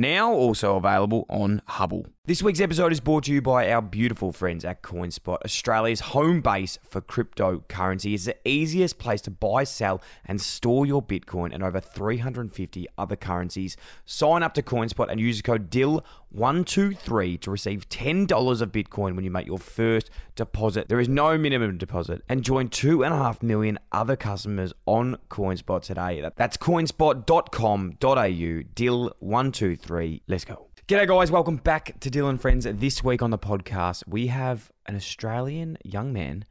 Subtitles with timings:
[0.00, 2.06] Now also available on Hubbl.
[2.30, 6.40] This week's episode is brought to you by our beautiful friends at CoinSpot, Australia's home
[6.40, 8.14] base for cryptocurrency.
[8.14, 13.16] It's the easiest place to buy, sell, and store your Bitcoin and over 350 other
[13.16, 13.76] currencies.
[14.04, 19.24] Sign up to CoinSpot and use the code DYL123 to receive $10 of Bitcoin when
[19.24, 20.88] you make your first deposit.
[20.88, 22.22] There is no minimum deposit.
[22.28, 26.24] And join 2.5 million other customers on CoinSpot today.
[26.36, 30.20] That's coinspot.com.au, DYL123.
[30.28, 30.69] Let's go.
[30.90, 31.30] G'day, guys.
[31.30, 32.66] Welcome back to Dyl & Friends.
[32.68, 36.46] This week on the podcast, we have an Australian young man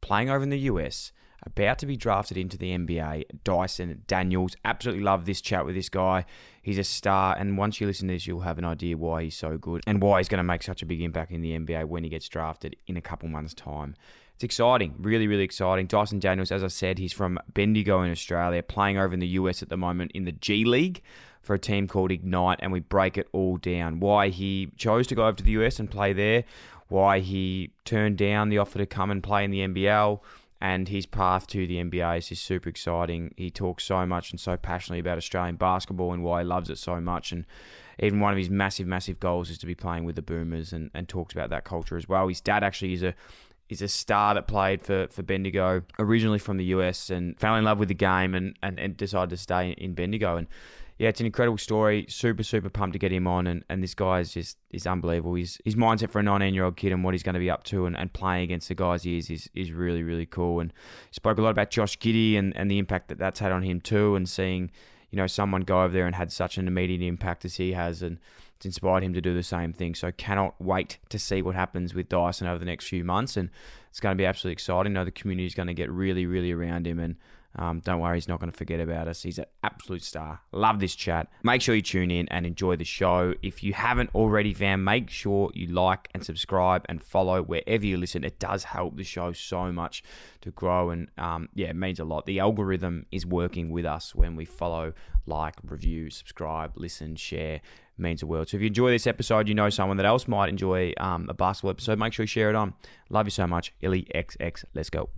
[0.00, 1.10] playing over in the US,
[1.44, 4.54] about to be drafted into the NBA, Dyson Daniels.
[4.64, 6.24] Absolutely love this chat with this guy.
[6.62, 9.36] He's a star, and once you listen to this, you'll have an idea why he's
[9.36, 11.86] so good and why he's going to make such a big impact in the NBA
[11.86, 13.96] when he gets drafted in a couple months' time.
[14.36, 15.88] It's exciting, really, really exciting.
[15.88, 19.64] Dyson Daniels, as I said, he's from Bendigo in Australia, playing over in the US
[19.64, 21.02] at the moment in the G League
[21.42, 24.00] for a team called Ignite, and we break it all down.
[24.00, 26.44] Why he chose to go over to the US and play there,
[26.88, 30.20] why he turned down the offer to come and play in the NBL,
[30.60, 33.32] and his path to the NBA is just super exciting.
[33.36, 36.76] He talks so much and so passionately about Australian basketball and why he loves it
[36.76, 37.32] so much.
[37.32, 37.46] And
[37.98, 40.90] even one of his massive, massive goals is to be playing with the Boomers and,
[40.92, 42.28] and talks about that culture as well.
[42.28, 43.14] His dad actually is a
[43.70, 47.62] is a star that played for, for Bendigo, originally from the US, and fell in
[47.62, 50.36] love with the game and, and, and decided to stay in Bendigo.
[50.36, 50.48] And
[51.00, 52.04] yeah, it's an incredible story.
[52.10, 53.46] Super, super pumped to get him on.
[53.46, 55.32] And, and this guy is just is unbelievable.
[55.32, 57.48] His his mindset for a 19 year old kid and what he's going to be
[57.48, 60.60] up to and, and playing against the guys he is, is is really, really cool.
[60.60, 60.74] And
[61.10, 63.80] spoke a lot about Josh Giddey and, and the impact that that's had on him
[63.80, 64.14] too.
[64.14, 64.70] And seeing,
[65.10, 68.02] you know, someone go over there and had such an immediate impact as he has.
[68.02, 68.18] And
[68.56, 69.94] it's inspired him to do the same thing.
[69.94, 73.38] So cannot wait to see what happens with Dyson over the next few months.
[73.38, 73.48] And
[73.88, 74.92] it's going to be absolutely exciting.
[74.92, 76.98] Know the community is going to get really, really around him.
[76.98, 77.16] And
[77.56, 79.22] um, don't worry, he's not going to forget about us.
[79.22, 80.40] He's an absolute star.
[80.52, 81.28] Love this chat.
[81.42, 83.34] Make sure you tune in and enjoy the show.
[83.42, 87.96] If you haven't already, fam, make sure you like and subscribe and follow wherever you
[87.96, 88.24] listen.
[88.24, 90.04] It does help the show so much
[90.42, 92.24] to grow, and um, yeah, it means a lot.
[92.26, 94.92] The algorithm is working with us when we follow,
[95.26, 97.60] like, review, subscribe, listen, share.
[97.98, 98.48] Means the world.
[98.48, 101.34] So if you enjoy this episode, you know someone that else might enjoy um, a
[101.34, 101.98] basketball episode.
[101.98, 102.72] Make sure you share it on.
[103.10, 104.64] Love you so much, Illy XX.
[104.72, 105.10] Let's go.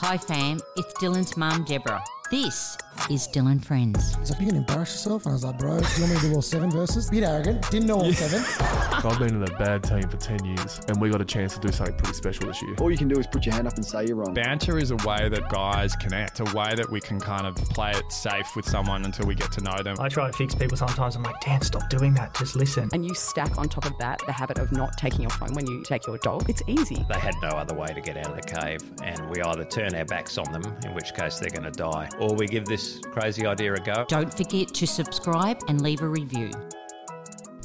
[0.00, 2.04] Hi fam, it's Dylan's mum Deborah.
[2.28, 2.76] This
[3.08, 4.16] is Dyl & Friends.
[4.16, 5.26] He's like, you can embarrass yourself.
[5.26, 7.08] And I was like, bro, do you want me to do all seven verses?
[7.08, 7.70] Bit arrogant.
[7.70, 8.42] Didn't know all seven.
[9.06, 11.60] I've been in a bad team for 10 years, and we got a chance to
[11.60, 12.74] do something pretty special this year.
[12.80, 14.34] All you can do is put your hand up and say you're wrong.
[14.34, 17.92] Banter is a way that guys connect, a way that we can kind of play
[17.92, 19.96] it safe with someone until we get to know them.
[20.00, 21.14] I try to fix people sometimes.
[21.14, 22.34] I'm like, Dan, stop doing that.
[22.34, 22.88] Just listen.
[22.92, 25.66] and you stack on top of that the habit of not taking your phone when
[25.68, 27.06] you take your dog, it's easy.
[27.08, 29.94] They had no other way to get out of the cave, and we either turn
[29.94, 33.00] our backs on them, in which case they're going to die, or we give this
[33.12, 34.04] crazy idea a go.
[34.08, 36.50] Don't forget to subscribe and leave a review.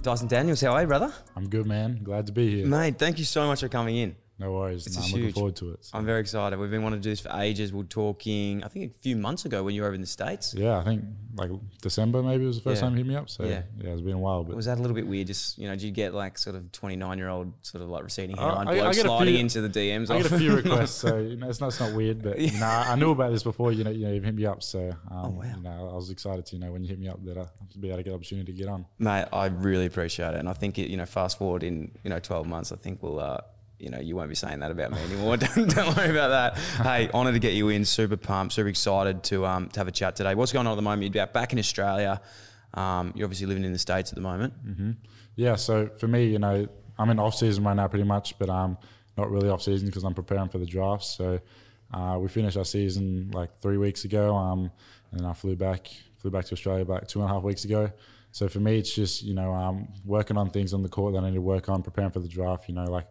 [0.01, 1.13] Dyson Daniels, how are you, brother?
[1.35, 1.99] I'm good, man.
[2.03, 2.65] Glad to be here.
[2.65, 4.15] Mate, thank you so much for coming in.
[4.41, 4.87] No worries.
[4.97, 5.85] No, I'm looking forward to it.
[5.85, 6.57] So, I'm very excited.
[6.57, 7.71] We've been wanting to do this for ages.
[7.71, 10.07] We are talking, I think, a few months ago when you were over in the
[10.07, 10.53] States.
[10.57, 11.03] yeah, I think
[11.35, 11.51] like
[11.81, 12.87] December maybe was the first Yeah.
[12.87, 13.29] time you hit me up.
[13.29, 13.61] So Yeah.
[13.79, 14.43] yeah, it's been a while.
[14.43, 15.27] But Was that a little bit weird?
[15.27, 18.03] Just, you know, did you get like sort of 29 year old, sort of like
[18.03, 20.09] receding Uh, hairline I- I bloke get a sliding few- into the DMs?
[20.09, 22.21] I get a few requests, so you know, it's not, it's not weird.
[22.23, 23.71] But you know, I knew about this before.
[23.71, 24.63] You know, you know, you hit me up.
[24.63, 25.53] So um, Oh, wow.
[25.55, 27.41] you know, I was excited to you know when you hit me up that I
[27.41, 28.85] would be able to get the opportunity to get on.
[28.99, 30.39] Mate, I really appreciate it.
[30.39, 33.01] And I think, it, you know, fast forward in, you know, 12 months, I think
[33.03, 33.37] we'll, uh,
[33.81, 35.37] you know, you won't be saying that about me anymore.
[35.37, 36.57] don't, don't worry about that.
[36.85, 37.83] Hey, honoured to get you in.
[37.83, 38.53] Super pumped.
[38.53, 40.35] Super excited to um to have a chat today.
[40.35, 41.13] What's going on at the moment?
[41.13, 42.21] You're back in Australia.
[42.73, 44.53] Um, you're obviously living in the states at the moment.
[44.53, 44.91] hmm
[45.35, 46.67] Yeah, so for me, you know,
[46.97, 48.77] I'm in off season right now pretty much, but um,
[49.17, 51.03] not really off season because I'm preparing for the draft.
[51.03, 51.39] So
[51.93, 54.71] uh, we finished our season like three weeks ago, um,
[55.11, 57.91] and I flew back flew back to Australia about two and a half weeks ago.
[58.31, 61.23] So for me, it's just you know um, working on things on the court that
[61.23, 62.69] I need to work on, preparing for the draft.
[62.69, 63.07] You know, like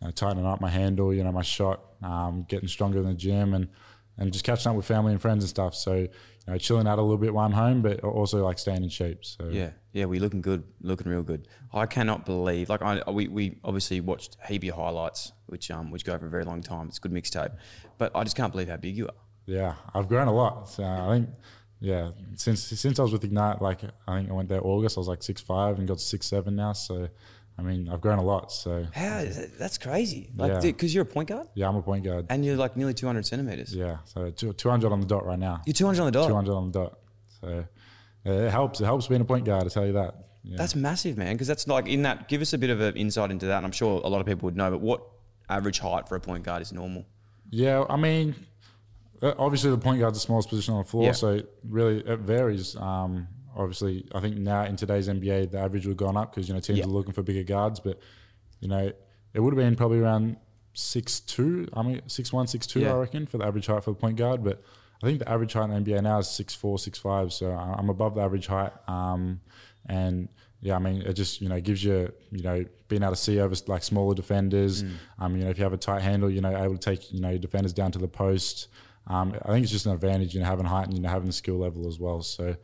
[0.00, 3.14] you know, tightening up my handle, you know, my shot, um, getting stronger in the
[3.14, 3.68] gym, and
[4.16, 5.74] and just catching up with family and friends and stuff.
[5.74, 6.08] So you
[6.46, 9.24] know, chilling out a little bit while I'm home, but also like staying in shape.
[9.24, 11.48] So Yeah, yeah, we looking good, looking real good.
[11.72, 16.04] I cannot believe, like, I we, we obviously watched heap of highlights, which um which
[16.04, 16.88] go for a very long time.
[16.88, 17.56] It's a good mixtape,
[17.98, 19.14] but I just can't believe how big you are.
[19.46, 20.68] Yeah, I've grown a lot.
[20.68, 21.30] So I think,
[21.80, 24.96] yeah, since since I was with Ignite, like I think I went there August.
[24.96, 26.72] I was like six five and got six seven now.
[26.72, 27.08] So,
[27.56, 28.50] I mean, I've grown a lot.
[28.52, 30.30] So How is that, that's crazy?
[30.36, 30.60] Like, Yeah.
[30.60, 32.26] because you're a point guard yeah, I'm a point guard.
[32.28, 33.72] and you're like nearly 200 centimeters.
[33.74, 35.62] Yeah, so two hundred on the dot right now.
[35.66, 36.28] You're 200 on the dot.
[36.28, 36.98] Two hundred on the dot.
[37.40, 37.64] So
[38.24, 38.80] it helps.
[38.80, 39.64] It helps being a point guard.
[39.64, 40.14] I tell you that.
[40.42, 40.56] Yeah.
[40.58, 41.34] That's massive, man.
[41.34, 42.28] Because that's like in that.
[42.28, 44.26] Give us a bit of an insight into that, and I'm sure a lot of
[44.26, 44.70] people would know.
[44.70, 45.02] But what
[45.48, 47.04] average height for a point guard is normal?
[47.50, 48.34] Yeah, I mean,
[49.22, 51.12] uh, obviously the point guard's the smallest position on the floor, Yeah.
[51.12, 52.74] so really it varies.
[52.76, 56.48] Um, obviously, I think now in today's NBA, the average would have gone up because
[56.48, 56.84] you know teams Yeah.
[56.84, 57.98] are looking for bigger guards, but
[58.60, 58.92] you know
[59.32, 60.36] it would have been probably around
[60.72, 61.68] six two.
[61.72, 62.80] I mean, six one, six two.
[62.80, 62.94] Yeah.
[62.94, 64.62] I reckon for the average height for the point guard, but
[65.02, 67.32] I think the average height in the NBA now is six four, six five.
[67.32, 68.72] So I- I'm above the average height.
[68.88, 69.40] Um,
[69.86, 70.28] and
[70.60, 73.38] yeah, I mean, it just you know gives you you know being able to see
[73.40, 74.82] over like smaller defenders.
[74.82, 74.90] Mm.
[75.18, 77.20] Um, you know, if you have a tight handle, you know, able to take you
[77.20, 78.68] know your defenders down to the post.
[79.06, 81.26] Um, I think it's just an advantage, you know, having height and you know having
[81.26, 82.22] the skill level as well.
[82.22, 82.56] So,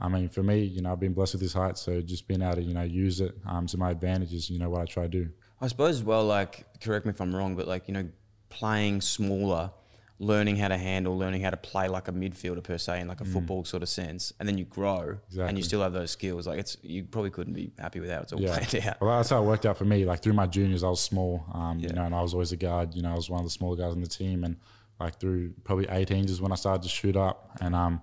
[0.00, 2.42] I mean, for me, you know, I've been blessed with this height, so just being
[2.42, 4.84] able to you know use it um, to my advantage is you know what I
[4.86, 5.30] try to do.
[5.60, 8.06] I suppose as well, like, correct me if I'm wrong, but like, you know,
[8.50, 9.70] playing smaller,
[10.18, 13.20] learning how to handle, learning how to play like a midfielder per se in like
[13.20, 16.46] a football sort of sense, and then you grow and you still have those skills.
[16.46, 19.00] Like, it's you probably couldn't be happy with how it's all played out.
[19.00, 20.04] Well, that's how it worked out for me.
[20.04, 21.88] Like through my juniors, I was small, um, Yeah.
[21.90, 22.94] you know, and I was always a guard.
[22.94, 24.56] You know, I was one of the smaller guys on the team, and
[25.00, 28.02] like through probably 18s is when I started to shoot up, and um,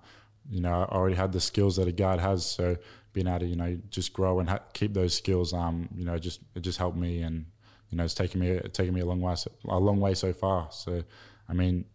[0.51, 2.45] you know, I already had the skills that a guard has.
[2.45, 2.77] So
[3.13, 6.17] being able to, you know, just grow and ha- keep those skills, um, you know,
[6.17, 7.45] just it just helped me, and
[7.89, 10.33] you know, it's taken me taken me a long way, so, a long way so
[10.33, 10.67] far.
[10.71, 11.03] So,
[11.47, 11.85] I mean,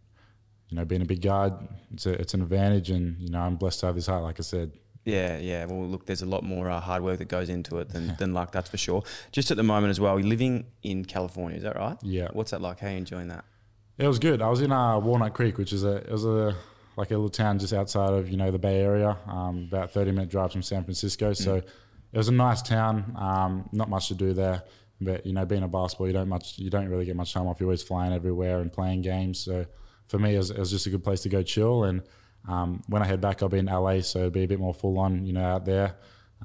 [0.69, 1.53] you know, being a big guard,
[1.93, 4.39] it's a, it's an advantage, and you know, I'm blessed to have this heart, like
[4.39, 4.71] I said.
[5.05, 5.63] Yeah, yeah.
[5.65, 8.33] Well, look, there's a lot more uh, hard work that goes into it than, than
[8.33, 9.03] luck, that's for sure.
[9.31, 11.97] Just at the moment as well, you're living in California, is that right?
[12.01, 12.27] Yeah.
[12.33, 12.79] What's that like?
[12.79, 13.45] How are you enjoying that?
[13.97, 14.41] It was good.
[14.41, 16.55] I was in uh, Walnut Creek, which is a it was a
[16.97, 20.11] like a little town just outside of you know the Bay Area, um, about thirty
[20.11, 21.31] minute drive from San Francisco.
[21.33, 23.15] So it was a nice town.
[23.17, 24.63] Um, not much to do there,
[24.99, 27.47] but you know being a basketball, you don't much you don't really get much time
[27.47, 27.59] off.
[27.59, 29.39] You're always flying everywhere and playing games.
[29.39, 29.65] So
[30.07, 31.83] for me, it was, it was just a good place to go chill.
[31.83, 32.01] And
[32.47, 34.73] um, when I head back, I'll be in LA, so it'll be a bit more
[34.73, 35.95] full on, you know, out there.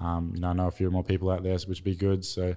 [0.01, 2.25] Um, you know, I know a few more people out there, which would be good.
[2.25, 2.55] So,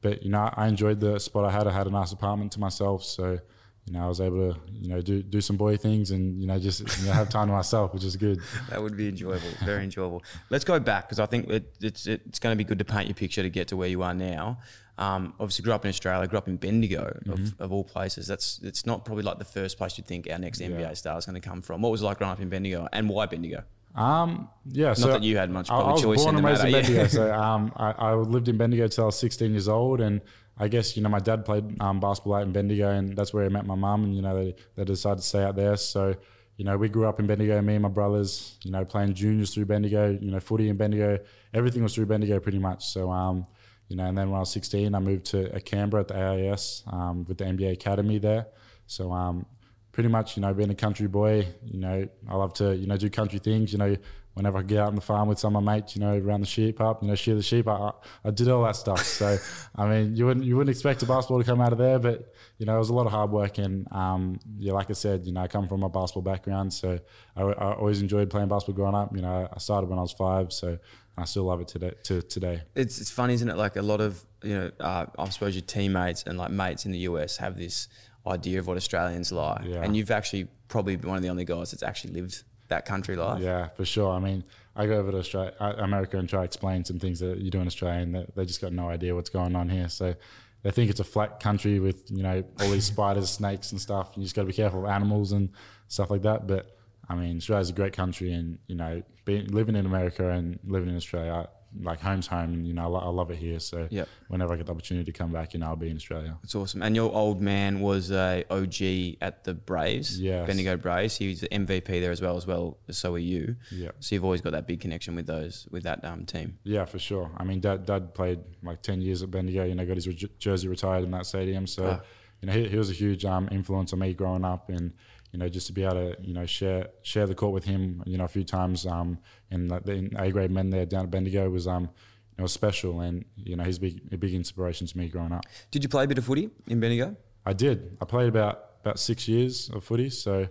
[0.00, 1.66] but you know, I enjoyed the spot I had.
[1.66, 3.38] I had a nice apartment to myself, so
[3.88, 6.46] you know, I was able to you know do do some boy things and you
[6.46, 8.40] know just you know, have time to myself, which is good.
[8.70, 10.22] That would be enjoyable, very enjoyable.
[10.50, 13.06] Let's go back because I think it, it's it's going to be good to paint
[13.06, 14.58] your picture to get to where you are now.
[14.98, 18.26] Um, obviously, grew up in Australia, grew up in Bendigo, of, of all places.
[18.26, 21.24] That's it's not probably like the first place you'd think our next NBA star is
[21.24, 21.80] going to come from.
[21.80, 23.62] What was it like growing up in Bendigo, and why Bendigo?
[23.94, 26.46] Um, yeah, Not so that you had much I- I was choice born in and
[26.46, 26.72] raised in.
[26.72, 30.20] Bendigo, so um, I, I lived in Bendigo till I was 16 years old, and
[30.58, 33.44] I guess you know my dad played um, basketball out in Bendigo, and that's where
[33.44, 35.76] I met my mum, and you know they, they decided to stay out there.
[35.76, 36.14] So
[36.56, 39.54] you know we grew up in Bendigo, me and my brothers, you know playing juniors
[39.54, 41.18] through Bendigo, you know footy in Bendigo,
[41.54, 42.86] everything was through Bendigo pretty much.
[42.86, 43.46] So um,
[43.88, 46.16] you know, and then when I was 16, I moved to uh, Canberra at the
[46.16, 48.46] AIS um, with the NBA Academy there.
[48.86, 49.46] So um,
[49.92, 52.96] pretty much, you know, being a country boy, you know, I love to, you know,
[52.98, 53.72] do country things.
[53.72, 53.96] You know,
[54.38, 56.40] whenever I get out on the farm with some of my mates, you know, around
[56.40, 57.90] the sheep up, you know, shear the sheep, I, I,
[58.24, 59.02] I did all that stuff.
[59.04, 59.36] So,
[59.76, 62.32] I mean, you wouldn't you wouldn't expect a basketball to come out of there, but
[62.56, 63.58] you know, it was a lot of hard work.
[63.58, 66.98] And um, yeah, like I said, you know, I come from a basketball background, so
[67.36, 69.14] I, I always enjoyed playing basketball growing up.
[69.14, 70.78] You know, I started when I was five, so
[71.16, 71.92] I still love it today.
[72.04, 72.62] To today.
[72.74, 73.56] It's it's funny, isn't it?
[73.56, 76.92] Like a lot of you know, uh, I suppose your teammates and like mates in
[76.92, 77.88] the US have this
[78.26, 79.82] idea of what Australians like, Yeah.
[79.82, 83.16] and you've actually probably been one of the only guys that's actually lived that country
[83.16, 83.42] life.
[83.42, 84.10] Yeah, for sure.
[84.10, 84.44] I mean,
[84.76, 87.50] I go over to Australia, uh, America and try to explain some things that you
[87.50, 89.88] do in Australia, and they, just got no idea what's going on here.
[89.88, 90.14] So
[90.62, 94.12] they think it's a flat country with you know all these spiders, snakes, and stuff.
[94.16, 95.50] You just got to be careful of animals and
[95.88, 96.46] stuff like that.
[96.46, 96.76] But
[97.08, 100.88] I mean, Australia's a great country, and you know, being living in America and living
[100.88, 101.48] in Australia,
[101.82, 103.60] like home's home, and you know I, I love it here.
[103.60, 104.08] So Yep.
[104.28, 106.36] whenever I get the opportunity to come back, you know I'll be in Australia.
[106.42, 106.82] It's awesome.
[106.82, 110.46] And your old man was a OG at the Braves, Yes.
[110.46, 111.16] Bendigo Braves.
[111.16, 112.78] He was the MVP there as well, as well.
[112.90, 113.56] So are you.
[113.70, 113.90] Yeah.
[114.00, 116.58] So you've always got that big connection with those, with that um, team.
[116.64, 117.30] Yeah, for sure.
[117.36, 120.30] I mean, dad, dad played like 10 years at Bendigo, you know, got his re-
[120.38, 121.66] jersey retired in that stadium.
[121.66, 122.04] So, Ah.
[122.40, 124.68] you know, he, he was a huge um, influence on me growing up.
[124.70, 124.92] And,
[125.32, 128.02] you know, just to be able to, you know, share share the court with him,
[128.06, 129.18] you know, a few times um,
[129.50, 132.52] in, the, in A grade men there down at Bendigo was, um, you know, was
[132.52, 133.00] special.
[133.00, 135.44] And, you know, he's big, a big inspiration to me growing up.
[135.70, 137.16] Did you play a bit of footy in Bendigo?
[137.44, 137.96] I did.
[138.00, 140.10] I played about about six years of footy.
[140.10, 140.48] So,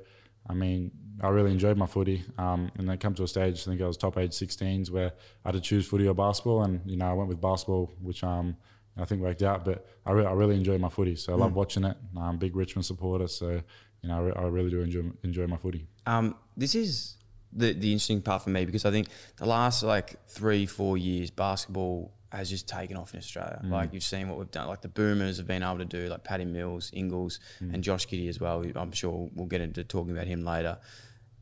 [0.50, 0.92] I mean,
[1.22, 2.24] I really enjoyed my footy.
[2.38, 5.14] Um, and then come to a stage, I think I was top age 16s, where
[5.44, 6.64] I had to choose footy or basketball.
[6.64, 8.56] And, you know, I went with basketball, which um,
[8.98, 9.66] I think worked out.
[9.66, 11.16] But I, re- I really enjoyed my footy.
[11.16, 11.98] So I love watching it.
[12.16, 13.28] I'm a big Richmond supporter.
[13.28, 13.62] So,
[14.02, 15.88] you know, I, re- I really do enjoy, enjoy my footy.
[16.06, 17.16] Um, this is
[17.54, 21.30] the the interesting part for me because I think the last like three four years
[21.32, 23.62] basketball has just taken off in Australia.
[23.64, 24.68] Like you've seen what we've done.
[24.68, 27.40] Like the boomers have been able to do, like Paddy Mills, Ingles,
[27.74, 28.66] and Josh Giddey as well.
[28.76, 30.78] I'm sure we'll get into talking about him later.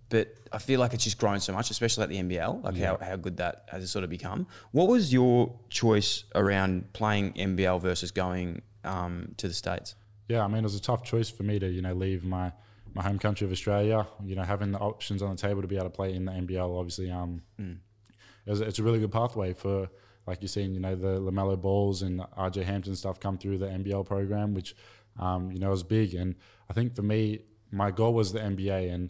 [0.09, 2.97] But I feel like it's just grown so much, especially at the NBL, like how,
[3.01, 4.45] how good that has sort of become.
[4.71, 9.95] What was your choice around playing NBL versus going um, to the States?
[10.27, 12.51] Yeah, I mean, it was a tough choice for me to, you know, leave my,
[12.93, 15.75] my home country of Australia, you know, having the options on the table to be
[15.75, 17.41] able to play in the NBL, obviously, um,
[18.45, 19.89] it was, it's a really good pathway for,
[20.27, 23.67] like you're seeing, you know, the LaMelo Balls and RJ Hampton stuff come through the
[23.67, 24.75] NBL program, which,
[25.19, 26.15] um, you know, was big.
[26.15, 26.35] And
[26.69, 27.41] I think for me,
[27.71, 29.09] my goal was the NBA and,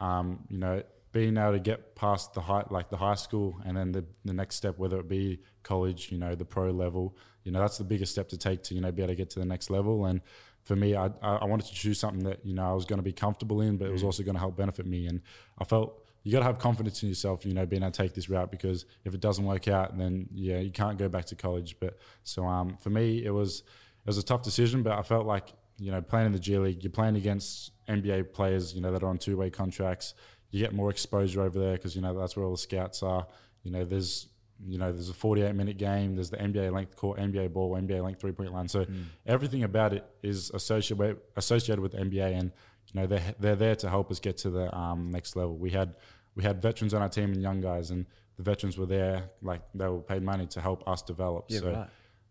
[0.00, 0.82] um, you know,
[1.12, 4.32] being able to get past the high, like the high school and then the, the
[4.32, 7.84] next step, whether it be college, you know, the pro level, you know, that's the
[7.84, 10.06] biggest step to take to, you know, be able to get to the next level.
[10.06, 10.20] And
[10.66, 13.02] for me, I, I wanted to choose something that, you know, I was going to
[13.04, 15.06] be comfortable in, but it was also going to help benefit me.
[15.06, 15.20] And
[15.58, 18.14] I felt you got to have confidence in yourself, you know, being able to take
[18.14, 21.36] this route because if it doesn't work out, then yeah, you can't go back to
[21.36, 21.76] college.
[21.78, 25.24] But so um, for me, it was it was a tough decision, but I felt
[25.24, 28.90] like you know playing in the G League, you're playing against NBA players, you know,
[28.90, 30.14] that are on two way contracts.
[30.50, 33.28] You get more exposure over there because you know that's where all the scouts are.
[33.62, 34.26] You know, there's
[34.64, 36.14] you know there's a 48 minute game.
[36.14, 38.68] There's the NBA length court, NBA ball, NBA length three point line.
[38.68, 38.86] So
[39.26, 42.52] everything about it is associated associated with the NBA, and
[42.86, 45.56] you know they're they're there to help us get to the um, next level.
[45.56, 45.94] We had
[46.34, 49.62] we had veterans on our team and young guys, and the veterans were there like
[49.74, 51.46] they were paid money to help us develop.
[51.48, 51.88] Yeah, so right.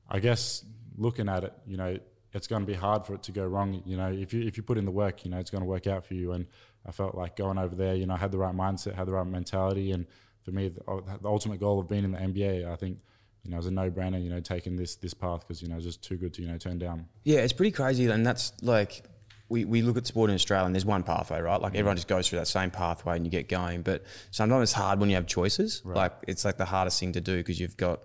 [0.10, 0.64] I guess
[0.98, 1.98] looking at it, you know,
[2.34, 3.82] it's going to be hard for it to go wrong.
[3.86, 5.68] You know, if you if you put in the work, you know, it's going to
[5.68, 6.34] work out for you.
[6.34, 6.48] And
[6.86, 9.14] I felt like going over there, you know, I had the right mindset, had the
[9.14, 10.06] right mentality, and
[10.46, 13.00] for me, the, uh, the ultimate goal of being in the NBA, I think,
[13.44, 14.24] you know, it was a no-brainer.
[14.24, 16.48] You know, taking this this path because you know it's just too good to you
[16.48, 17.08] know turn down.
[17.24, 19.04] Yeah, it's pretty crazy, and that's like
[19.50, 21.62] we, we look at sport in Australia, and there's one pathway, right?
[21.62, 23.84] Like everyone just goes through that same pathway, and you get going.
[23.84, 25.82] But sometimes it's hard when you have choices.
[25.86, 28.02] Like it's like the hardest thing to do because you've got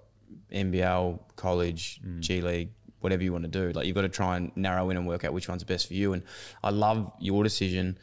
[0.53, 2.21] NBL, college, mm.
[2.21, 3.73] G League, whatever you want to do.
[3.73, 5.95] Like you've got to try and narrow in and work out which one's best for
[5.95, 6.13] you.
[6.13, 6.23] And
[6.63, 7.99] I love your decision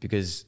[0.00, 0.44] because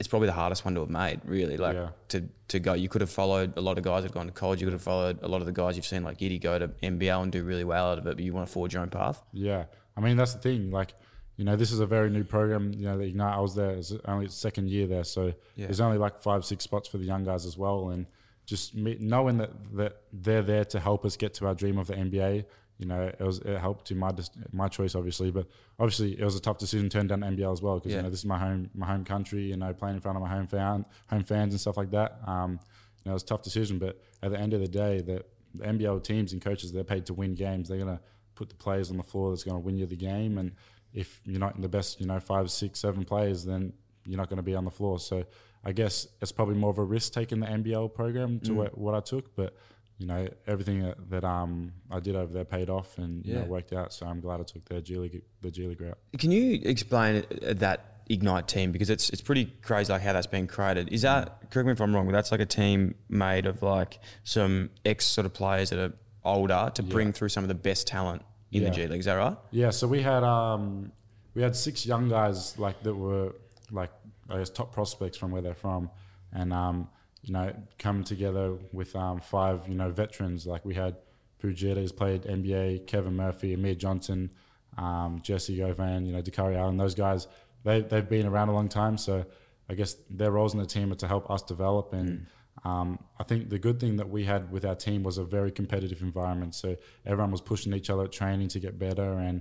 [0.00, 1.56] it's probably the hardest one to have made, really.
[1.56, 1.90] Like Yeah.
[2.08, 4.32] to, to go, you could have followed a lot of guys that have gone to
[4.32, 4.60] college.
[4.60, 6.68] You could have followed a lot of the guys you've seen like Giddey go to
[6.82, 8.90] NBL and do really well out of it, but you want to forge your own
[8.90, 9.22] path.
[9.32, 9.66] Yeah,
[9.96, 10.70] I mean that's the thing.
[10.70, 10.94] Like,
[11.36, 12.72] you know, this is a very new program.
[12.74, 13.34] You know, the Ignite.
[13.36, 13.70] I was there.
[13.72, 15.66] It's only second year there, so Yeah.
[15.66, 17.90] there's only like five, six spots for the young guys as well.
[17.90, 18.06] And
[18.46, 21.86] just me, knowing that that they're there to help us get to our dream of
[21.88, 22.44] the NBA.
[22.80, 24.10] You know, it was it helped in my
[24.52, 25.46] my choice obviously, but
[25.78, 27.98] obviously it was a tough decision to turn down NBL as well because Yeah.
[27.98, 29.42] you know this is my home my home country.
[29.42, 32.18] You know, playing in front of my home fan home fans and stuff like that.
[32.26, 35.00] Um, you know, it was a tough decision, but at the end of the day,
[35.00, 37.68] the, the NBL teams and coaches they're paid to win games.
[37.68, 38.00] They're gonna
[38.34, 40.38] put the players on the floor that's going to win you the game.
[40.38, 40.52] And
[40.94, 43.74] if you're not in the best, you know, five, six, seven players, then
[44.06, 44.98] you're not going to be on the floor.
[44.98, 45.24] So
[45.62, 48.94] I guess it's probably more of a risk taking the NBL program to what, what
[48.94, 49.54] I took, but
[50.00, 53.44] you know, everything that, that um I did over there paid off and you know
[53.44, 53.92] worked out.
[53.92, 55.98] So I'm glad I took the G League the G League route.
[56.18, 60.26] Can you explain uh, that Ignite team because it's it's pretty crazy like how that's
[60.26, 60.88] been created.
[60.88, 64.00] Is that correct me if I'm wrong, but that's like a team made of like
[64.24, 65.92] some ex sort of players that are
[66.24, 68.98] older to bring through some of the best talent in the G League.
[68.98, 69.36] Is that right?
[69.52, 70.90] Yeah, so we had um,
[71.34, 73.36] we had six young guys like that were
[73.70, 73.92] like
[74.28, 75.88] I guess top prospects from where they're from,
[76.32, 76.88] and um,
[77.22, 80.96] you know come together with um, five you know veterans like we had
[81.40, 84.30] Pooh Jeter who's played NBA, Kevin Murphy, Amir Johnson,
[84.76, 86.76] um, Jessie Govan, you know Dakari Allen.
[86.76, 87.26] Those guys
[87.64, 89.24] they they've been around a long time, so
[89.68, 92.26] I guess their roles in the team are to help us develop and.
[92.64, 95.50] Um, I think the good thing that we had with our team was a very
[95.50, 96.54] competitive environment.
[96.54, 99.40] So everyone was pushing each other at training to get better, and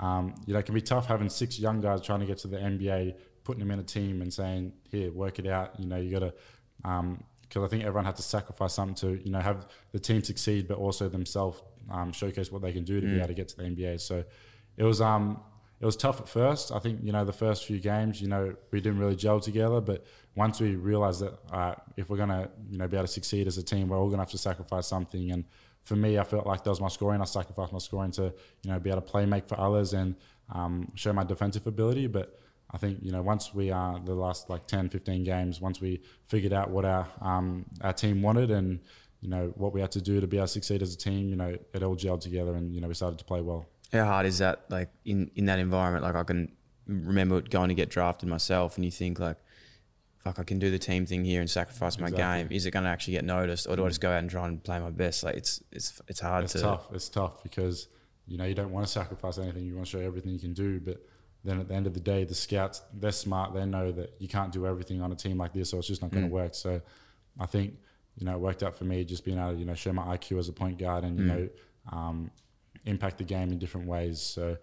[0.00, 2.48] um, you know it can be tough having six young guys trying to get to
[2.48, 5.96] the NBA, putting them in a team and saying, "Here, work it out." You know,
[5.96, 6.32] you got to
[6.84, 10.22] um, because I think everyone had to sacrifice something to you know have the team
[10.22, 13.18] succeed, but also themselves um, showcase what they can do to be Mm.
[13.18, 14.00] able to get to the NBA.
[14.00, 14.24] So
[14.76, 15.40] it was um
[15.80, 16.72] it was tough at first.
[16.72, 19.80] I think you know the first few games, you know, we didn't really gel together,
[19.80, 23.46] but once we realized that uh, if we're gonna you know be able to succeed
[23.46, 25.30] as a team, we're all gonna have to sacrifice something.
[25.30, 25.44] And
[25.84, 27.20] for me, I felt like that was my scoring.
[27.20, 30.16] I sacrificed my scoring to you know be able to play make for others and
[30.50, 32.40] um, show my defensive ability, but.
[32.70, 36.00] I think you know once we uh, the last like 10, 15 games, once we
[36.26, 38.80] figured out what our um, our team wanted and
[39.20, 41.28] you know what we had to do to be able to succeed as a team,
[41.28, 43.66] you know it all gelled together and you know we started to play well.
[43.92, 44.64] How hard is that?
[44.70, 46.50] Like in in that environment, like I can
[46.86, 49.36] remember going to get drafted myself, and you think like,
[50.18, 52.42] fuck, I can do the team thing here and sacrifice my Exactly.
[52.48, 52.56] game.
[52.56, 54.46] Is it going to actually get noticed, or do I just go out and try
[54.48, 55.22] and play my best?
[55.22, 56.60] Like it's it's it's hard It's to.
[56.60, 56.88] tough.
[56.92, 57.86] It's tough because
[58.26, 59.64] you know you don't want to sacrifice anything.
[59.64, 60.98] You want to show everything you can do, but
[61.44, 63.52] then at the end of the day, the scouts they're smart.
[63.54, 66.02] They know that you can't do everything on a team like this, so it's just
[66.02, 66.28] not going Mm.
[66.28, 66.54] to work.
[66.54, 66.80] So
[67.38, 67.74] I think
[68.16, 70.16] you know it worked out for me just being able to you know show my
[70.16, 71.28] IQ as a point guard and you Mm.
[71.28, 71.48] know
[71.92, 72.30] um,
[72.86, 74.20] impact the game in different ways.
[74.20, 74.56] So.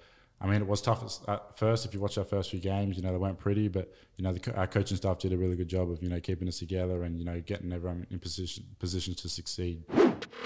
[0.43, 1.85] I mean, it was tough at- at first.
[1.85, 4.33] If you watch our first few games, you know they weren't pretty, but you know
[4.33, 7.03] the, our coaching staff did a really good job of you know keeping us together
[7.03, 9.83] and you know getting everyone in position positions to succeed.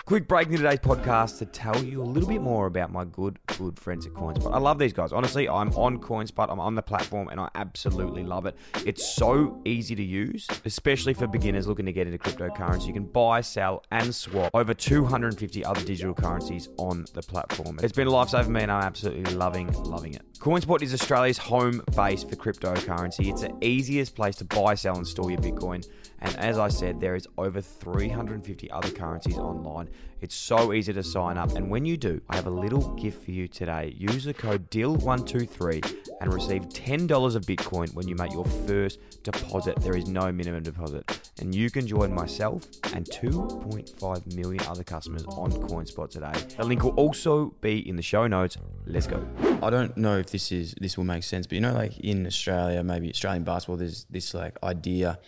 [0.05, 3.39] Quick break in today's podcast to tell you a little bit more about my good,
[3.57, 4.53] good friends at CoinSpot.
[4.53, 5.11] I love these guys.
[5.11, 6.47] Honestly, I'm on CoinSpot.
[6.49, 8.55] I'm on the platform and I absolutely love it.
[8.85, 12.87] It's so easy to use, especially for beginners looking to get into cryptocurrency.
[12.87, 17.79] You can buy, sell, and swap over 250 other digital currencies on the platform.
[17.81, 20.21] It's been a lifesaver for me and I'm absolutely loving, loving it.
[20.39, 23.31] CoinSpot is Australia's home base for cryptocurrency.
[23.31, 25.83] It's the easiest place to buy, sell, and store your Bitcoin.
[26.19, 29.74] And as I said, there is over 350 other currencies online.
[30.21, 31.55] It's so easy to sign up.
[31.55, 33.93] And when you do, I have a little gift for you today.
[33.97, 39.75] Use the code DYL123 and receive $10 of Bitcoin when you make your first deposit.
[39.81, 41.29] There is no minimum deposit.
[41.39, 46.33] And you can join myself and 2.5 million other customers on CoinSpot today.
[46.57, 48.57] The link will also be in the show notes.
[48.85, 49.27] Let's go.
[49.61, 52.25] I don't know if this is this will make sense, but you know, like in
[52.25, 55.19] Australia, maybe Australian basketball, there's this like idea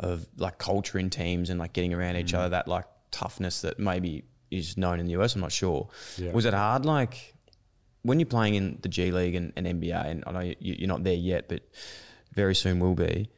[0.00, 2.38] of like culture in teams and like getting around each mm.
[2.38, 5.34] other, that like toughness that maybe is known in the US.
[5.34, 5.88] I'm not sure.
[6.18, 6.32] Yeah.
[6.32, 7.34] Was it hard, like
[8.02, 10.04] when you're playing in the G League and, and NBA?
[10.04, 11.62] And I know you, you're not there yet, but
[12.34, 13.28] very soon will be.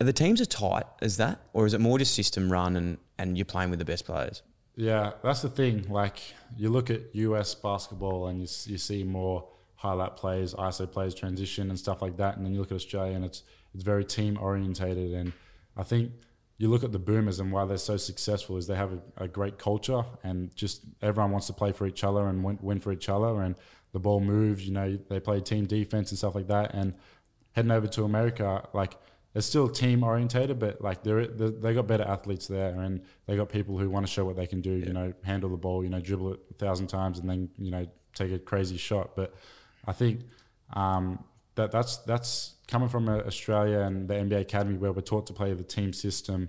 [0.00, 2.98] Are the teams are tight as that, or is it more just system run and,
[3.18, 4.42] and you're playing with the best players?
[4.74, 5.86] Yeah, that's the thing.
[5.88, 6.20] Like
[6.56, 11.68] you look at US basketball and you, you see more highlight plays, ISO plays, transition
[11.70, 13.42] and stuff like that, and then you look at Australia and it's
[13.74, 15.12] it's very team orientated.
[15.12, 15.32] And
[15.76, 16.12] I think
[16.62, 19.28] you look at the Boomers and why they're so successful is they have a, a
[19.28, 22.92] great culture and just everyone wants to play for each other and win, win for
[22.92, 23.42] each other.
[23.42, 23.56] And
[23.90, 24.64] the ball moves.
[24.64, 26.72] You know, they play team defense and stuff like that.
[26.72, 26.94] And
[27.50, 28.96] heading over to America, like
[29.34, 33.34] it's still team orientated, but like they're, they they got better athletes there, and they
[33.34, 34.70] got people who want to show what they can do.
[34.70, 37.72] You know, handle the ball, you know, dribble it a thousand times, and then you
[37.72, 39.16] know take a crazy shot.
[39.16, 39.34] But
[39.84, 40.20] I think
[40.74, 45.26] um, that that's that's coming from uh, Australia and the NBA Academy, where we're taught
[45.26, 46.48] to play the team system.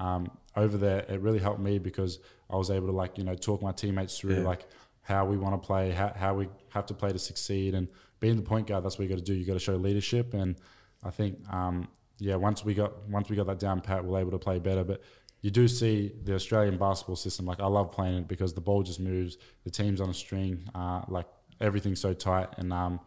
[0.00, 2.18] Um, over there, it really helped me because
[2.50, 4.42] I was able to like you know talk my teammates through Yeah.
[4.42, 4.66] like
[5.02, 7.88] how we want to play, how, how we have to play to succeed, and
[8.20, 9.34] being the point guard, that's what you got to do.
[9.34, 10.56] You got to show leadership, and
[11.02, 11.88] I think um,
[12.18, 14.84] yeah, once we got once we got that down pat, we're able to play better.
[14.84, 15.02] But
[15.42, 17.44] you do see the Australian basketball system.
[17.44, 20.68] Like I love playing it because the ball just moves, the team's on a string,
[20.74, 21.26] uh, like
[21.60, 23.00] everything's so tight, and um,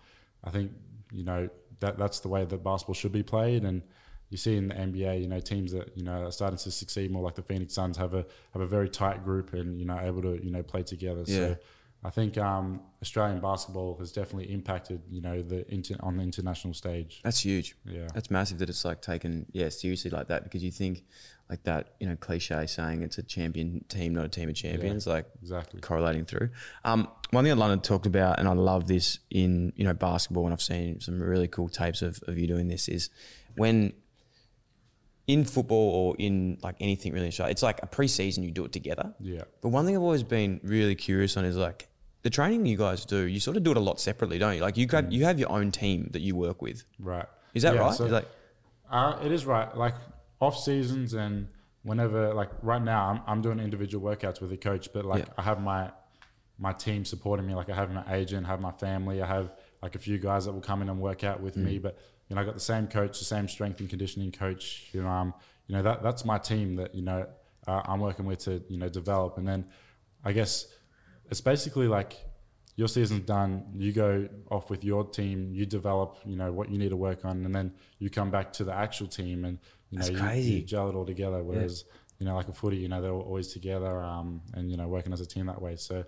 [0.44, 0.72] I think
[1.12, 3.82] you know that that's the way that basketball should be played, and.
[4.30, 7.12] You see in the NBA, you know, teams that you know are starting to succeed
[7.12, 9.98] more, like the Phoenix Suns, have a have a very tight group and you know
[9.98, 11.24] able to you know play together.
[11.26, 11.38] Yeah.
[11.38, 11.58] So
[12.04, 16.74] I think um, Australian basketball has definitely impacted, you know, the inter- on the international
[16.74, 17.22] stage.
[17.24, 17.76] That's huge.
[17.86, 18.08] Yeah.
[18.13, 21.04] That's massive that it's like taken, yeah, seriously like that because you think
[21.50, 25.08] like that, you know, cliche saying it's a champion team, not a team of champions,
[25.08, 26.50] like exactly correlating through.
[26.84, 30.44] Um, one thing that London talked about, and I love this in, you know, basketball,
[30.46, 33.10] and I've seen some really cool tapes of, of you doing this, is
[33.56, 33.94] when
[35.28, 39.14] in football or in like anything really, it's like a pre-season you do it together.
[39.20, 39.44] Yeah.
[39.62, 41.88] But one thing I've always been really curious on is like
[42.24, 43.20] the training you guys do.
[43.26, 44.62] You sort of do it a lot separately, don't you?
[44.62, 46.84] Like you have you have your own team that you work with.
[47.00, 47.26] Right.
[47.54, 47.94] Is that Yeah, right?
[47.94, 48.28] so- Is like
[48.90, 49.76] Uh, it is right.
[49.76, 49.96] Like
[50.39, 51.47] off seasons and
[51.84, 55.34] whenever, like right now, I'm, I'm doing individual workouts with a coach, but like Yeah.
[55.38, 55.91] I have my
[56.60, 57.54] my team supporting me.
[57.54, 59.21] Like I have my agent, have my family.
[59.21, 59.52] I have
[59.84, 61.63] like a few guys that will come in and work out with Mm.
[61.63, 61.80] me.
[61.80, 61.97] But
[62.28, 64.89] you know, I got the same coach, the same strength and conditioning coach.
[64.91, 65.34] You know, um,
[65.67, 67.28] you know that that's my team that you know
[67.67, 69.38] uh, I'm working with to you know develop.
[69.38, 69.65] And then
[70.26, 70.67] I guess
[71.30, 72.17] it's basically like
[72.78, 73.66] your season's done.
[73.74, 75.52] You go off with your team.
[75.52, 78.54] You develop, you know, what you need to work on, and then you come back
[78.54, 79.58] to the actual team, and
[79.90, 81.44] you know, you, you gel it all together.
[81.44, 81.84] Whereas
[82.20, 85.12] you know, like a footy, you know, they're always together um, and you know working
[85.12, 85.76] as a team that way.
[85.76, 86.06] So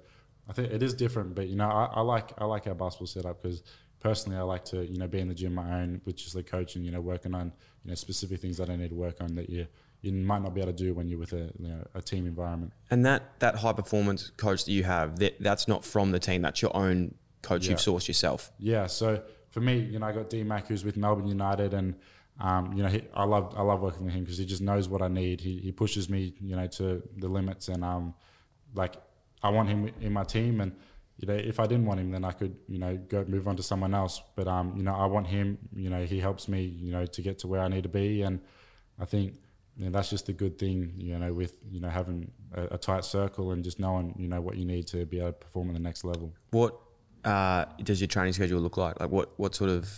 [0.48, 3.08] I think it is different, but you know, I, I like I like our basketball
[3.08, 3.64] setup because
[4.00, 6.44] personally I like to you know be in the gym my own with just the
[6.44, 7.52] coach and you know working on
[7.84, 9.66] you know specific things that I need to work on that you
[10.02, 12.26] you might not be able to do when you're with a you know a team
[12.26, 12.72] environment.
[12.90, 16.42] And that that high performance coach that you have, that that's not from the team.
[16.42, 17.72] That's your own coach Yeah.
[17.72, 18.52] you've sourced yourself.
[18.60, 21.96] Yeah, so for me, you know, I got D Mac who's with Melbourne United, and
[22.40, 24.88] um, you know, he, I love I love working with him because he just knows
[24.88, 25.42] what I need.
[25.42, 28.14] He, he pushes me, you know, to the limits, and um,
[28.74, 28.96] like
[29.44, 30.72] I want him in my team, and
[31.18, 33.58] you know, if I didn't want him, then I could, you know, go move on
[33.58, 34.22] to someone else.
[34.38, 35.58] But um, you know, I want him.
[35.76, 38.22] You know, he helps me, you know, to get to where I need to be,
[38.22, 38.40] and
[38.98, 39.36] I think.
[39.80, 42.78] You know, that's just a good thing, you know, with you know having a, a
[42.78, 45.70] tight circle and just knowing you know what you need to be able to perform
[45.70, 46.34] at the next level.
[46.52, 46.78] What
[47.24, 49.00] uh, does your training schedule look like?
[49.00, 49.90] Like what what sort of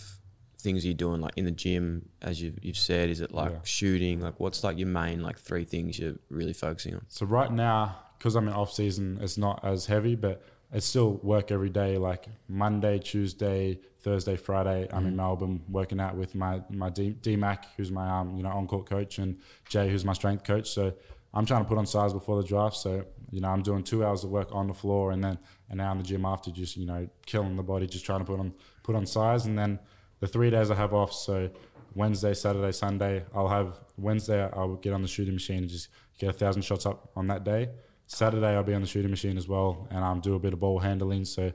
[0.60, 3.50] things are you doing like in the gym as you've, you've said is it like
[3.50, 3.58] Yeah.
[3.64, 7.50] shooting like what's like your main like three things you're really focusing on So right
[7.50, 10.40] now, because I'm in off season, it's not as heavy, but
[10.72, 11.98] it's still work every day.
[11.98, 17.36] Like Monday, Tuesday, Thursday, Friday, I'm in Melbourne working out with my my D, D
[17.36, 19.38] Mac, who's my um you know on court coach, and
[19.68, 20.70] Jay, who's my strength coach.
[20.70, 20.92] So
[21.34, 22.76] I'm trying to put on size before the draft.
[22.76, 25.38] So you know I'm doing two hours of work on the floor, and then
[25.70, 28.24] an hour in the gym after, just you know killing the body, just trying to
[28.24, 29.78] put on put on size, and then
[30.20, 31.12] the three days I have off.
[31.12, 31.50] So
[31.94, 34.48] Wednesday, Saturday, Sunday, I'll have Wednesday.
[34.52, 35.88] I'll get on the shooting machine and just
[36.18, 37.68] get a thousand shots up on that day.
[38.06, 40.60] Saturday, I'll be on the shooting machine as well, and um, do a bit of
[40.60, 41.24] ball handling.
[41.24, 41.52] So,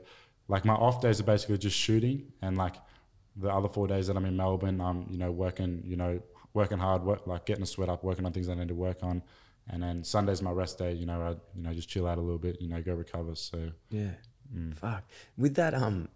[0.48, 2.76] like my off days are basically just shooting, and like
[3.36, 6.20] the other four days that I'm in Melbourne, I'm you know working, you know
[6.54, 8.98] working hard, work like getting the sweat up, working on things I need to work
[9.02, 9.22] on.
[9.70, 10.92] And then Sunday's my rest day.
[10.94, 12.60] You know, I you know just chill out a little bit.
[12.60, 13.34] You know, go recover.
[13.34, 14.10] So yeah
[14.76, 15.04] fuck
[15.36, 16.08] with that um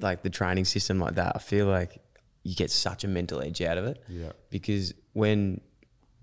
[0.00, 2.02] like the training system like that I feel like
[2.42, 4.32] you get such a mental edge out of it Yeah.
[4.50, 5.60] because when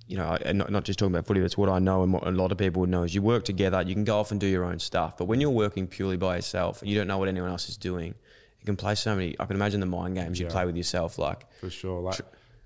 [0.08, 2.12] you know, and not, not just talking about footy, but it's what I know and
[2.14, 4.32] what a lot of people would know is you work together, you can go off
[4.32, 5.18] and do your own stuff.
[5.18, 7.78] But when you're working purely by yourself and you don't know what anyone else is
[7.78, 8.14] doing,
[8.60, 9.36] you can play so many.
[9.40, 10.52] I can imagine the mind games you Yeah.
[10.52, 11.18] play with yourself.
[11.18, 12.02] Like, for sure.
[12.02, 12.20] Like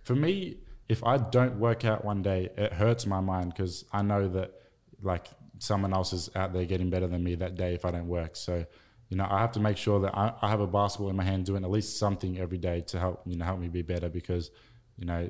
[0.04, 0.58] for me,
[0.89, 4.54] if I don't work out one day, it hurts my mind because I know that
[5.02, 5.28] like
[5.60, 8.36] someone else is out there getting better than me that day if I don't work.
[8.36, 8.65] So,
[9.10, 11.23] you know, I have to make sure that I, I have a basketball in my
[11.23, 14.10] hand doing at least something every day to help you know help me be better
[14.10, 14.50] because,
[14.97, 15.30] you know,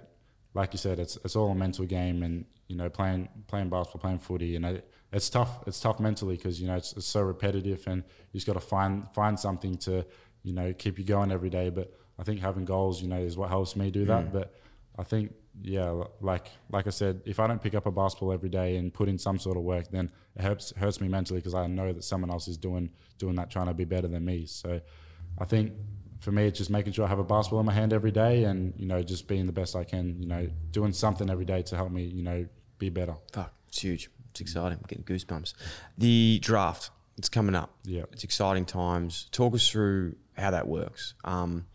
[0.58, 4.02] like you said, it's it's all a mental game and you know playing playing basketball,
[4.02, 4.82] playing footy, you know,
[5.14, 5.64] it's tough.
[5.68, 8.60] It's tough mentally because you know it's, it's so repetitive and you just got to
[8.60, 10.04] find find something to
[10.44, 11.70] you know keep you going every day.
[11.70, 14.26] But I think having goals, you know, is what helps me do that.
[14.26, 14.34] Mm.
[14.34, 14.54] But
[14.98, 18.50] I think yeah, like like I said, if I don't pick up a basketball every
[18.50, 21.54] day and put in some sort of work, then it hurts hurts me mentally because
[21.54, 22.90] I know that someone else is doing
[23.20, 24.48] doing that, trying to be better than me.
[24.48, 24.82] So
[25.38, 25.74] I think
[26.20, 28.46] for me, it's just making sure I have a basketball in my hand every day,
[28.46, 30.22] and you know, just being the best I can.
[30.22, 32.46] You know, doing something every day to help me, you know,
[32.80, 33.16] be better.
[33.32, 34.10] fuck, it's huge.
[34.32, 34.78] It's exciting.
[34.78, 35.54] I'm getting goosebumps.
[35.98, 37.72] The draft, it's coming up.
[37.84, 38.04] Yeah.
[38.12, 39.28] It's exciting times.
[39.32, 41.16] Talk us through how that works.
[41.24, 41.66] Um,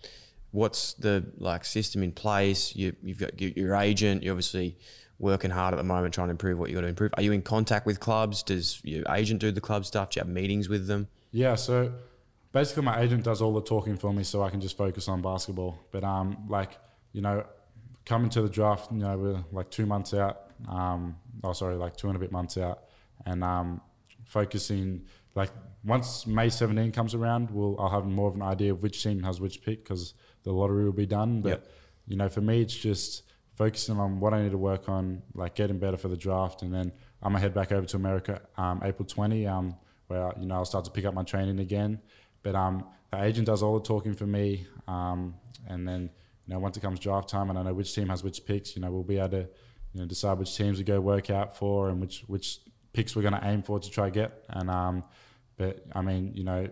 [0.52, 2.76] what's the like system in place?
[2.76, 4.22] You, you've got your, your agent.
[4.22, 4.78] You're obviously
[5.18, 7.12] working hard at the moment, trying to improve what you got to improve.
[7.16, 8.42] Are you in contact with clubs?
[8.42, 10.11] Does your agent do the club stuff?
[10.11, 11.09] Do you have meetings with them?
[11.33, 11.92] Yeah, so
[12.52, 15.22] basically my agent does all the talking for me so I can just focus on
[15.22, 15.78] basketball.
[15.90, 16.78] But um like,
[17.12, 17.44] you know,
[18.04, 20.50] coming to the draft, you know, we're like two months out.
[20.68, 22.84] Um oh sorry, like two and a bit months out.
[23.26, 23.80] And um
[24.24, 25.50] focusing like
[25.84, 29.22] once May 17 comes around, we'll I'll have more of an idea of which team
[29.22, 31.40] has which pick because the lottery will be done.
[31.40, 31.68] But Yep.
[32.08, 33.22] you know, for me it's just
[33.56, 36.72] focusing on what I need to work on, like getting better for the draft and
[36.72, 39.46] then I'm gonna head back over to America um, April 20.
[39.46, 39.76] Um,
[40.08, 42.00] where you know I'll start to pick up my training again.
[42.42, 45.35] But um, the agent does all the talking for me, um,
[45.68, 46.11] and then
[46.46, 48.74] you know once it comes draft time and I know which team has which picks,
[48.76, 49.48] you know we'll be able to
[49.92, 52.61] you know decide which teams we go work out for and which which
[52.92, 54.44] picks we're going to aim for to try get.
[54.48, 55.05] And um,
[55.57, 56.68] but I mean you know.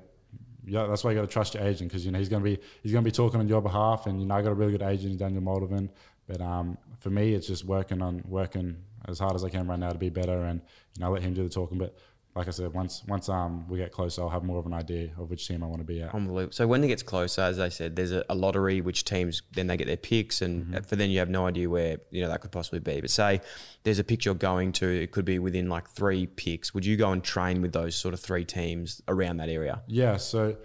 [0.63, 2.59] Yeah, that's why you got to trust your agent because you know he's gonna be
[2.83, 4.83] he's gonna be talking on your behalf, and you know I got a really good
[4.83, 5.89] agent, Daniel Moldovan.
[6.31, 8.77] But um, for me, it's just working on working
[9.09, 10.61] as hard as I can right now to be better, and
[10.97, 11.79] you know let him do the talking.
[11.79, 11.97] But
[12.37, 15.11] like I said, once once um we get closer, I'll have more of an idea
[15.19, 16.15] of which team I want to be at.
[16.15, 16.53] Unbelievable.
[16.53, 19.67] So when it gets closer, as I said, there's a, a lottery which teams then
[19.67, 20.83] they get their picks, and Mm-hmm.
[20.85, 23.01] for then you have no idea where you know that could possibly be.
[23.01, 23.41] But say
[23.83, 26.73] there's a pick you're going to, it could be within like three picks.
[26.75, 29.83] Would you go and train with those sort of three teams around that area?
[29.89, 30.57] Yeah, so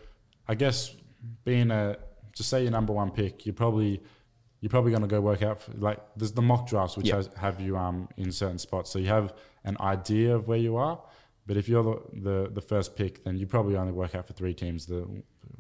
[0.48, 0.94] I guess
[1.46, 1.98] being a
[2.34, 4.02] just say your number one pick, you're probably
[4.62, 7.16] you're probably going to go work out for, like there's the mock drafts which Yep.
[7.16, 10.76] has, have you um in certain spots, so you have an idea of where you
[10.76, 11.00] are.
[11.48, 14.34] But if you're the, the, the first pick, then you probably only work out for
[14.34, 14.88] three teams.
[14.88, 15.08] The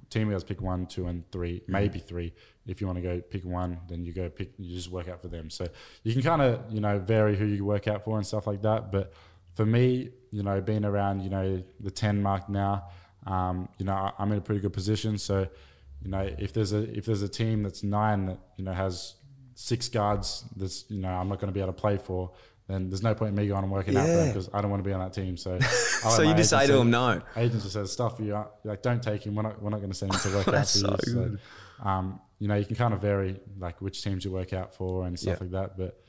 [0.10, 2.34] team guys pick one, two, and three, maybe three.
[2.66, 4.54] If you want to go pick one, then you go pick.
[4.58, 5.50] You just work out for them.
[5.50, 5.68] So
[6.04, 8.64] you can kind of you know vary who you work out for and stuff like
[8.64, 8.92] that.
[8.92, 9.14] But
[9.54, 12.88] for me, you know, being around you know the ten mark now,
[13.28, 15.18] um, you know, I'm in a pretty good position.
[15.18, 15.48] So
[16.02, 19.16] you know, if there's a if there's a team that's nine that you know has
[19.56, 22.32] six guards that's you know I'm not going to be able to play for,
[22.68, 24.72] then there's no point in me going and working out for them because I don't
[24.72, 25.38] want to be on that team.
[25.38, 25.60] So,
[26.16, 27.22] So you just say to them, no.
[27.36, 28.44] Agents just says stuff for you.
[28.64, 29.36] Like, don't take him.
[29.36, 29.62] We're not.
[29.62, 30.98] We're not going to send him to work out for you.
[31.00, 31.38] so
[31.84, 35.06] um, you know, you can kind of vary like which teams you work out for
[35.06, 35.48] and stuff Yeah.
[35.48, 35.78] like that.
[35.78, 36.00] But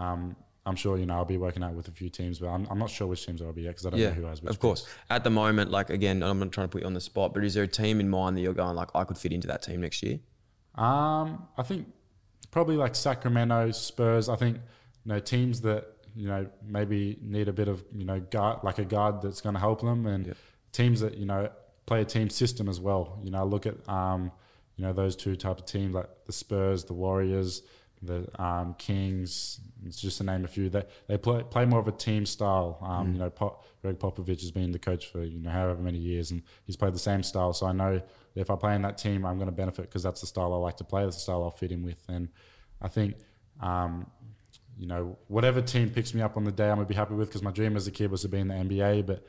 [0.00, 2.66] um, I'm sure you know I'll be working out with a few teams, but I'm,
[2.70, 4.42] I'm not sure which teams I'll be at because I don't Yeah, know who has
[4.42, 4.50] which.
[4.50, 4.86] of course.
[5.10, 7.44] At the moment, like again, I'm not trying to put you on the spot, but
[7.44, 9.62] is there a team in mind that you're going like I could fit into that
[9.62, 10.20] team next year?
[10.76, 11.86] Um, I think
[12.50, 14.28] probably like Sacramento, Spurs.
[14.28, 14.56] I think
[15.04, 18.78] you know teams that you know maybe need a bit of you know guard, like
[18.78, 20.34] a guard that's going to help them, and
[20.72, 21.50] teams that you know
[21.86, 23.20] play a team system as well.
[23.22, 24.32] You know, look at um,
[24.76, 27.62] you know those two type of teams like the Spurs, the Warriors,
[28.02, 29.60] the um, Kings.
[29.84, 30.68] It's just to name a few.
[30.68, 32.78] They they play play more of a team style.
[32.82, 35.98] Um, You know, Pop, Gregg Popovich has been the coach for you know however many
[35.98, 37.52] years, and he's played the same style.
[37.52, 38.00] So I know
[38.34, 40.56] if I play in that team, I'm going to benefit because that's the style I
[40.56, 41.04] like to play.
[41.04, 42.28] That's the style I'll fit in with, and
[42.80, 43.16] I think.
[43.58, 44.10] Um,
[44.78, 47.28] you know, whatever team picks me up on the day, I'm gonna be happy with
[47.28, 49.06] because my dream as a kid was to be in the NBA.
[49.06, 49.26] But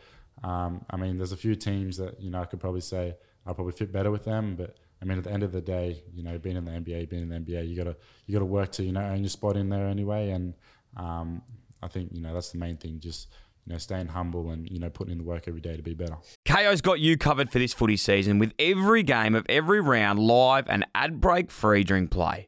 [0.48, 3.54] um, I mean, there's a few teams that you know I could probably say I'll
[3.54, 4.56] probably fit better with them.
[4.56, 7.10] But I mean, at the end of the day, you know, being in the NBA,
[7.10, 9.56] being in the NBA, you gotta you gotta work to you know earn your spot
[9.56, 10.32] in there anyway.
[10.32, 10.54] And
[10.98, 11.42] um,
[11.82, 13.00] I think you know that's the main thing.
[13.00, 13.30] Just
[13.68, 15.94] you know, staying humble and you know putting in the work every day to be
[15.94, 16.16] better.
[16.46, 20.66] Kayo's got you covered for this footy season with every game of every round live
[20.70, 22.48] and ad break free during play.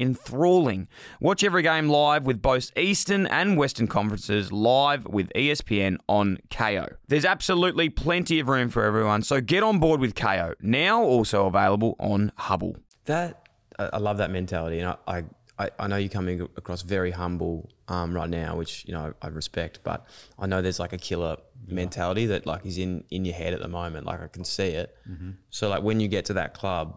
[0.00, 0.88] enthralling.
[1.20, 6.94] Watch every game live with both Eastern and Western conferences live with ESPN on Kayo.
[7.08, 10.54] There's absolutely plenty of room for everyone, so get on board with Kayo.
[10.60, 12.76] Now also available on Hubbl.
[13.04, 13.46] That
[13.78, 15.18] I I love that mentality, and I, I,
[15.58, 19.26] I- I know you're coming across very humble um, right now, which you know I
[19.28, 19.80] respect.
[19.84, 20.06] But
[20.38, 21.36] I know there's like a killer
[21.66, 24.06] mentality that like is in in your head at the moment.
[24.06, 24.96] Like I can see it.
[25.08, 25.34] Mhm.
[25.50, 26.96] So like when you get to that club,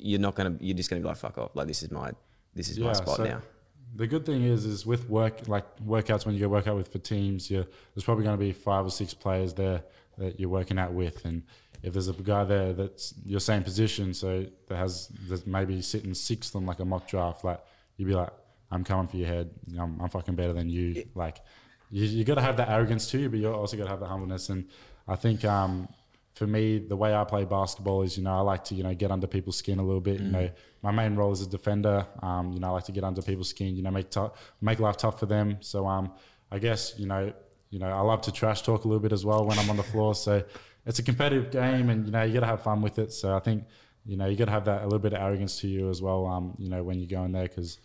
[0.00, 1.54] you're not gonna you're just gonna be like fuck off.
[1.54, 2.12] Like this is my
[2.54, 3.42] this is my spot so now.
[3.96, 6.98] The good thing is, is with work like workouts when you go workout with for
[6.98, 9.82] teams, you there's probably going to be five or six players there
[10.18, 11.42] that you're working out with, and
[11.82, 16.14] if there's a guy there that's your same position, so that has that's maybe sitting
[16.14, 17.60] sixth on like a mock draft, like
[17.96, 18.30] you'd be like,
[18.70, 21.08] I'm coming for your head, I'm, I'm fucking better than you.
[21.14, 21.38] Like
[21.90, 24.06] you, you got to have that arrogance too, but you also got to have the
[24.06, 24.68] humbleness, and
[25.08, 25.44] I think.
[25.44, 25.88] um
[26.34, 28.94] for me, the way I play basketball is, you know, I like to, you know,
[28.94, 30.20] get under people's skin a little bit.
[30.20, 30.32] You Mm.
[30.32, 30.50] know,
[30.82, 32.06] my main role is a defender.
[32.22, 33.76] Um, you know, I like to get under people's skin.
[33.76, 35.58] You know, make tough, make life tough for them.
[35.60, 36.12] So, um,
[36.50, 37.32] I guess, you know,
[37.70, 39.76] you know, I love to trash talk a little bit as well when I'm on
[39.76, 40.14] the floor.
[40.14, 40.42] So,
[40.86, 43.12] it's a competitive game, and you know, you got to have fun with it.
[43.12, 43.64] So, I think,
[44.06, 46.00] you know, you got to have that a little bit of arrogance to you as
[46.00, 46.26] well.
[46.26, 47.78] Um, you know, when you go in there because,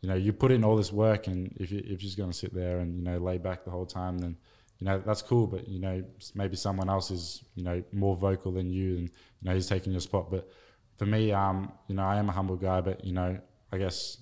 [0.00, 2.30] you know, you put in all this work, and if you if you're just going
[2.30, 4.36] to sit there and you know lay back the whole time, then
[4.80, 6.02] you know that's cool but you know
[6.34, 9.92] maybe someone else is you know more vocal than you and you know he's taking
[9.92, 10.48] your spot but
[10.96, 13.38] for me um you know I am a humble guy but you know
[13.72, 14.18] I guess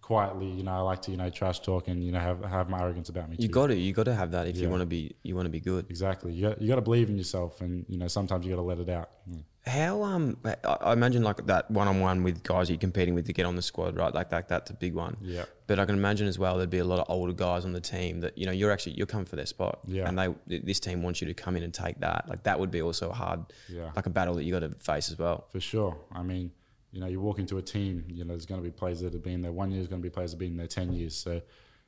[0.00, 2.68] quietly you know I like to you know trash talk and you know have have
[2.68, 3.36] my arrogance about me.
[3.38, 5.46] You got to you got to have that if you want to be you want
[5.46, 5.86] to be good.
[5.88, 8.56] exactly you got, you got to believe in yourself and you know sometimes you got
[8.56, 9.38] to let it out Yeah.
[9.66, 13.26] How um I I imagine like that one on one with guys you're competing with
[13.26, 14.12] to get on the squad, right?
[14.14, 15.18] Like like that's a big one.
[15.20, 15.44] Yeah.
[15.66, 17.80] But I can imagine as well there'd be a lot of older guys on the
[17.80, 19.80] team that you know you're actually you're coming for their spot.
[19.86, 20.08] Yeah.
[20.08, 22.26] And they this team wants you to come in and take that.
[22.26, 23.90] Like that would be also a hard Yeah.
[23.94, 25.46] like a battle that you got to face as well.
[25.52, 25.98] For sure.
[26.10, 26.52] I mean,
[26.92, 29.12] you know, you walk into a team, you know, there's going to be players that
[29.12, 30.92] have been there one year, there's going to be players that have been there 10
[30.94, 31.14] years.
[31.14, 31.40] So,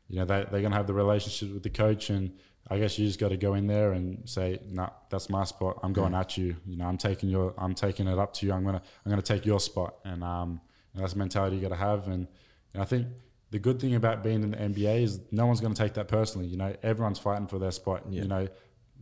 [0.08, 2.10] you know, they, they're going to have the relationship with the coach.
[2.10, 2.32] And
[2.68, 5.80] I guess you just got to go in there and say, no, that's my spot.
[5.82, 6.56] I'm going at you.
[6.66, 8.52] You know, I'm taking your, I'm taking it up to you.
[8.52, 9.96] I'm going to, I'm to take your spot.
[10.04, 10.60] And, um,
[10.94, 12.06] and that's the mentality you got to have.
[12.06, 12.28] And,
[12.72, 13.08] and I think
[13.50, 16.08] the good thing about being in the NBA is no one's going to take that
[16.08, 16.46] personally.
[16.46, 18.04] You know, everyone's fighting for their spot.
[18.08, 18.48] You know,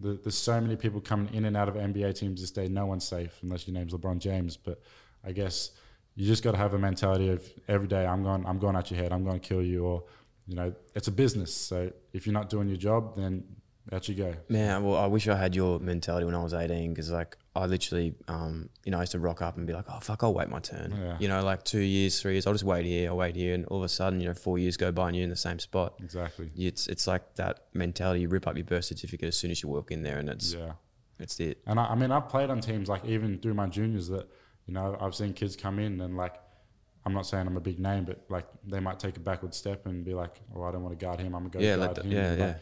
[0.00, 2.66] the, there's so many people coming in and out of NBA teams this day.
[2.66, 4.56] No one's safe unless your name's LeBron James.
[4.56, 4.80] But
[5.22, 5.70] I guess
[6.16, 8.90] you just got to have a mentality of every day I'm going, I'm going at
[8.90, 9.12] your head.
[9.12, 9.84] I'm going to kill you.
[9.84, 10.04] Or
[10.50, 11.54] you know, it's a business.
[11.54, 13.44] So if you're not doing your job, then
[13.92, 14.34] out you go.
[14.48, 17.66] Man, well, I wish I had your mentality when I was 18 because, like, I
[17.66, 20.34] literally, um, you know, I used to rock up and be like, oh, fuck, I'll
[20.34, 20.92] wait my turn.
[21.00, 21.16] Yeah.
[21.20, 23.54] You know, like two years, three years, I'll just wait here, I'll wait here.
[23.54, 25.36] And all of a sudden, you know, four years go by and you're in the
[25.36, 25.94] same spot.
[26.02, 26.50] Exactly.
[26.56, 28.22] It's it's like that mentality.
[28.22, 30.52] You rip up your birth certificate as soon as you walk in there, and it's
[30.52, 30.72] Yeah.
[31.20, 31.58] it's it.
[31.66, 34.28] And I, I mean, I've played on teams like even through my juniors that,
[34.66, 36.34] you know, I've seen kids come in and like,
[37.06, 39.86] I'm not saying I'm a big name, but like they might take a backward step
[39.86, 41.34] and be like, oh, I don't want to guard him.
[41.34, 42.12] I'm going to go Yeah, guard the- him.
[42.12, 42.54] yeah, Like, yeah.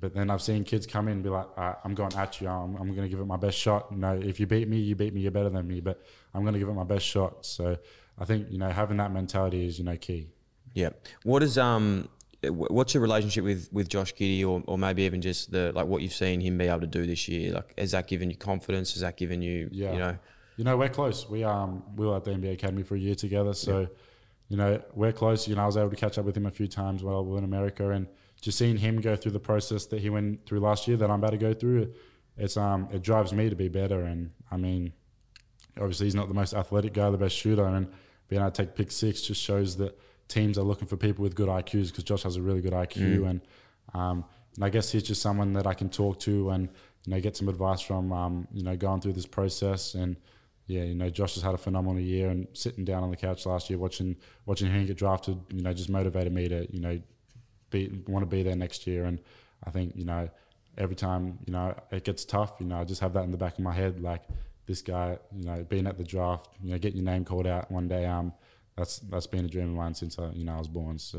[0.00, 2.48] But then I've seen kids come in and be like, right, I'm going at you.
[2.48, 3.86] I'm, I'm going to give it my best shot.
[3.92, 5.20] You know, if you beat me, you beat me.
[5.22, 5.80] You're better than me.
[5.80, 6.02] But
[6.34, 7.46] I'm going to give it my best shot.
[7.46, 7.78] So
[8.18, 10.32] I think you know having that mentality is you know key.
[10.74, 10.90] Yeah.
[11.22, 12.08] What is um,
[12.42, 16.02] what's your relationship with with Josh Giddey, or or maybe even just the like what
[16.02, 17.52] you've seen him be able to do this year?
[17.52, 18.92] Like, has that given you confidence?
[18.94, 19.92] Has that given you, Yeah.
[19.92, 20.18] you know,
[20.56, 21.28] You know, we're close.
[21.28, 23.88] We um we were at the NBA Academy for a year together, so
[24.48, 25.48] you know we're close.
[25.48, 27.32] You know, I was able to catch up with him a few times while we
[27.32, 28.06] were in America, and
[28.40, 31.18] just seeing him go through the process that he went through last year, that I'm
[31.18, 31.92] about to go through,
[32.36, 34.02] it's um it drives me to be better.
[34.02, 34.92] And I mean,
[35.76, 37.88] obviously he's not the most athletic guy, the best shooter, and
[38.28, 41.34] being able to take pick six just shows that teams are looking for people with
[41.34, 43.40] good IQs because Josh has a really good IQ, and
[43.92, 46.68] um, and I guess he's just someone that I can talk to and
[47.04, 48.12] you know get some advice from.
[48.12, 50.16] Um, you know, going through this process and
[50.66, 53.44] yeah, you know, Josh has had a phenomenal year and sitting down on the couch
[53.44, 57.00] last year watching watching him get drafted, you know, just motivated me to you know
[57.70, 59.04] be want to be there next year.
[59.04, 59.20] And
[59.64, 60.28] I think you know
[60.78, 63.36] every time you know it gets tough, you know, I just have that in the
[63.36, 64.22] back of my head, like
[64.66, 67.70] this guy, you know, being at the draft, you know, getting your name called out
[67.70, 68.06] one day.
[68.06, 68.32] Um,
[68.76, 70.98] that's that's been a dream of mine since I you know I was born.
[70.98, 71.18] So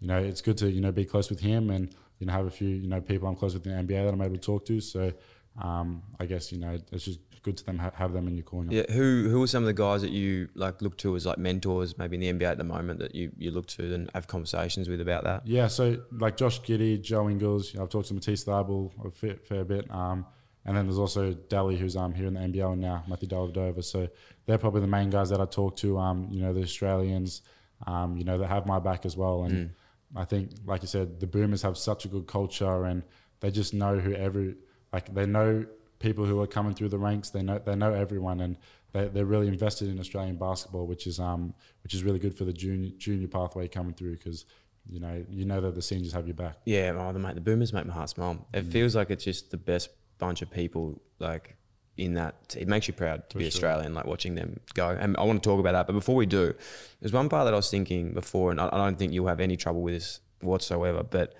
[0.00, 2.46] you know, it's good to you know be close with him and you know have
[2.46, 4.40] a few you know people I'm close with in the NBA that I'm able to
[4.40, 4.80] talk to.
[4.80, 5.12] So
[5.60, 8.44] um, I guess you know it's just good to them ha- have them in your
[8.44, 8.72] corner.
[8.72, 8.90] yeah.
[8.90, 11.96] Who who are some of the guys that you like look to as like mentors,
[11.96, 14.88] maybe in the NBA at the moment that you you look to and have conversations
[14.88, 15.46] with about that?
[15.46, 19.10] Yeah, so like Josh Giddey, Joe Ingles, you know, I've talked to Matisse Thybulle a
[19.10, 19.90] fair, fair bit.
[19.90, 20.26] Um,
[20.64, 23.84] and then there's also Delly, who's um, here in the NBL now, Matthew Dellavedova.
[23.84, 24.08] So
[24.46, 27.42] they're probably the main guys that I talk to, um, you know, the Australians,
[27.86, 29.44] um, you know, that have my back as well.
[29.44, 29.70] And
[30.16, 33.04] I think, like you said, the Boomers have such a good culture and
[33.38, 34.56] they just know who every,
[34.96, 35.66] like they know
[35.98, 37.28] people who are coming through the ranks.
[37.28, 38.56] They know, they know everyone and
[38.92, 42.44] they, they're really invested in Australian basketball, which is, um, which is really good for
[42.44, 44.46] the junior, junior pathway coming through because
[44.88, 46.56] you know, you know that the seniors have your back.
[46.64, 48.46] Yeah, oh, the mate, the Boomers make my heart smile.
[48.54, 51.02] It feels like it's just the best bunch of people.
[51.18, 51.56] Like
[51.96, 53.94] in that, it makes you proud to be Australian.
[53.94, 55.88] Like watching them go, and I want to talk about that.
[55.88, 56.54] But before we do,
[57.00, 59.40] there's one part that I was thinking before, and I, I don't think you'll have
[59.40, 61.02] any trouble with this whatsoever.
[61.02, 61.34] But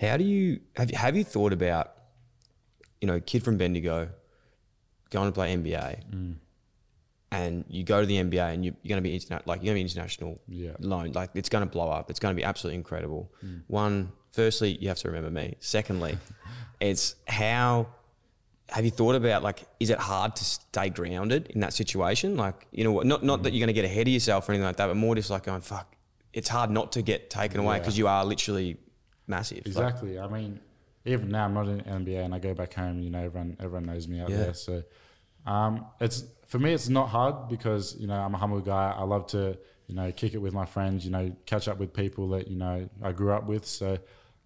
[0.00, 0.90] how do you have?
[0.90, 1.95] Have you thought about,
[3.00, 4.08] you know, kid from Bendigo,
[5.10, 6.34] going to play NBA, mm.
[7.30, 9.74] and you go to the NBA and you, you're going to be interna- like you're
[9.74, 10.72] going to be international Yeah.
[10.80, 11.12] loan.
[11.12, 12.10] Like it's going to blow up.
[12.10, 13.30] It's going to be absolutely incredible.
[13.44, 13.62] Mm.
[13.66, 15.56] One, firstly, you have to remember me.
[15.60, 16.18] Secondly,
[16.80, 17.88] it's how
[18.70, 22.36] have you thought about like is it hard to stay grounded in that situation?
[22.36, 23.06] Like you know what?
[23.06, 23.52] Not not that mm.
[23.54, 25.44] you're going to get ahead of yourself or anything like that, but more just like
[25.44, 25.94] going fuck.
[26.32, 27.80] It's hard not to get taken away Yeah.
[27.80, 28.76] because you are literally
[29.26, 29.58] massive.
[29.58, 30.18] Like, Exactly.
[30.18, 30.60] I mean,
[31.06, 33.00] even now I'm not in NBA and I go back home.
[33.00, 34.36] You know, everyone everyone knows me out Yeah.
[34.36, 34.54] there.
[34.54, 34.82] So
[35.46, 38.94] um, it's for me, it's not hard because you know I'm a humble guy.
[38.96, 41.04] I love to you know kick it with my friends.
[41.04, 43.64] You know, catch up with people that you know I grew up with.
[43.64, 43.98] So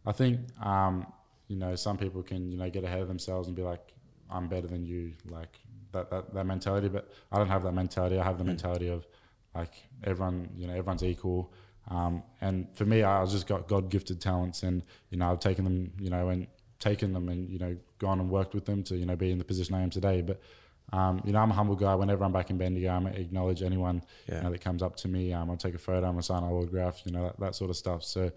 [0.06, 1.06] I think um,
[1.48, 3.92] you know some people can you know get ahead of themselves and be like,
[4.30, 5.12] I'm better than you.
[5.28, 5.58] Like
[5.92, 6.88] that that, that mentality.
[6.88, 8.18] But I don't have that mentality.
[8.18, 9.06] I have the mentality of
[9.54, 10.50] like everyone.
[10.56, 11.52] You know, everyone's equal.
[11.88, 15.64] Um, and for me, I just got God gifted talents, and you know, I've taken
[15.64, 16.46] them, you know, and
[16.78, 19.38] taken them, and you know, gone and worked with them to you know be in
[19.38, 20.22] the position I am today.
[20.22, 20.40] But
[20.92, 21.94] um, you know, I'm a humble guy.
[21.94, 24.36] Whenever I'm back in Bendigo, I'm acknowledge anyone Yeah.
[24.38, 25.32] you know, that comes up to me.
[25.32, 27.70] Um, I'll take a photo, I'm gonna sign an autograph, you know, that, that sort
[27.70, 28.02] of stuff.
[28.04, 28.30] So, you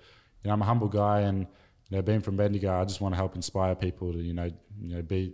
[0.46, 1.48] know, I'm a humble guy, and
[1.90, 4.50] you know, being from Bendigo, I just want to help inspire people to you know,
[4.82, 5.34] you know, be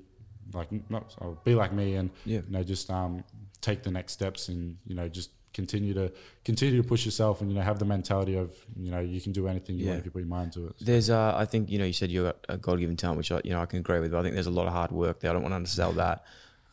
[0.54, 2.39] like not oh, be like me, and Yeah.
[2.48, 3.24] you know, just um,
[3.62, 6.12] take the next steps, and you know, just continue to
[6.45, 9.31] continue to push yourself, and you know, have the mentality of you know, you can
[9.31, 9.89] do anything you Yeah.
[9.91, 10.75] want if you put your mind to it.
[10.79, 13.31] There's, uh, I think, you know, you said you got a God given talent, which
[13.31, 14.12] I, you know, I can agree with.
[14.12, 15.31] But I think there's a lot of hard work there.
[15.31, 16.23] I don't want to undersell that.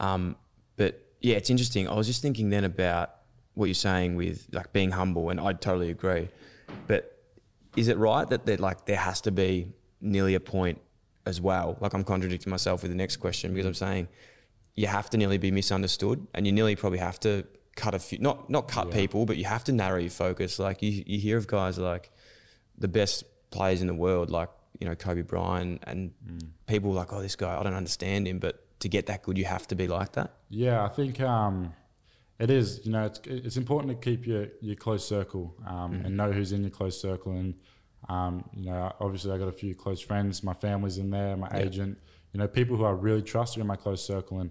[0.01, 0.37] Um,
[0.77, 1.89] but yeah, it's interesting.
[1.89, 3.11] I was just thinking then about
[3.55, 6.29] what you're saying with like being humble, and I totally agree.
[6.87, 7.19] But
[7.77, 9.69] is it right that there, like there has to be
[10.01, 10.81] nearly a point
[11.25, 11.77] as well?
[11.81, 14.09] Like I'm contradicting myself with the next question because I'm saying
[14.75, 18.19] you have to nearly be misunderstood, and you nearly probably have to cut a few,
[18.19, 20.59] not not cut people, but you have to narrow your focus.
[20.59, 22.11] Like you, you hear of guys like
[22.77, 24.49] the best players in the world, like
[24.81, 26.13] you know Kobe Bryant, and
[26.67, 29.45] people like, oh, this guy, I don't understand him, but to get that good, you
[29.45, 30.33] have to be like that.
[30.49, 31.73] Yeah, I think um,
[32.39, 32.81] it is.
[32.85, 36.53] You know, it's it's important to keep your your close circle um, and know who's
[36.53, 37.33] in your close circle.
[37.33, 37.55] And
[38.09, 40.43] um, you know, obviously, I got a few close friends.
[40.43, 41.37] My family's in there.
[41.37, 41.99] My agent.
[42.33, 44.51] you know, people who I really trust are in my close circle, and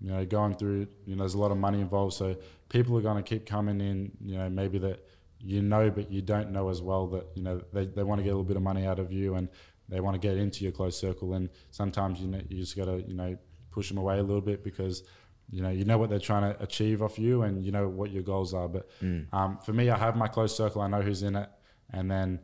[0.00, 2.36] you know, going through, you know, there's a lot of money involved, so
[2.68, 5.04] people are going to keep coming in, you know, maybe that
[5.40, 8.22] you know, but you don't know as well that you know they, they want to
[8.22, 9.48] get a little bit of money out of you, and
[9.88, 12.86] they want to get into your close circle, and sometimes you know you just got
[12.86, 13.36] to you know
[13.70, 15.02] push them away a little bit because
[15.50, 18.10] you know you know what they're trying to achieve off you, and you know what
[18.10, 18.68] your goals are.
[18.68, 18.88] But
[19.32, 20.82] um, for me, I have my close circle.
[20.82, 21.48] I know who's in it,
[21.92, 22.40] and then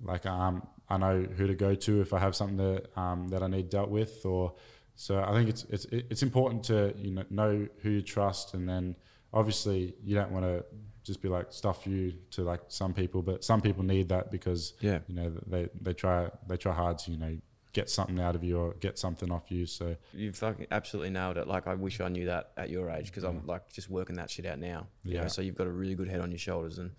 [0.00, 3.42] like um, I know who to go to if I have something that um, that
[3.42, 4.54] I need dealt with, or
[4.96, 8.68] so I think it's it's it's important to you know know who you trust, and
[8.68, 8.96] then
[9.32, 10.64] obviously you don't want to
[11.04, 14.72] just be like stuff you to like some people, but some people need that because
[14.80, 15.00] Yeah.
[15.06, 17.38] you know they they try they try hard to you know
[17.72, 19.66] get something out of you or get something off you.
[19.66, 21.46] So you've fucking absolutely nailed it.
[21.46, 23.46] Like I wish I knew that at your age because I'm mm.
[23.46, 24.86] like just working that shit out now.
[25.04, 25.26] You know, Yeah.
[25.28, 26.92] so you've got a really good head on your shoulders, and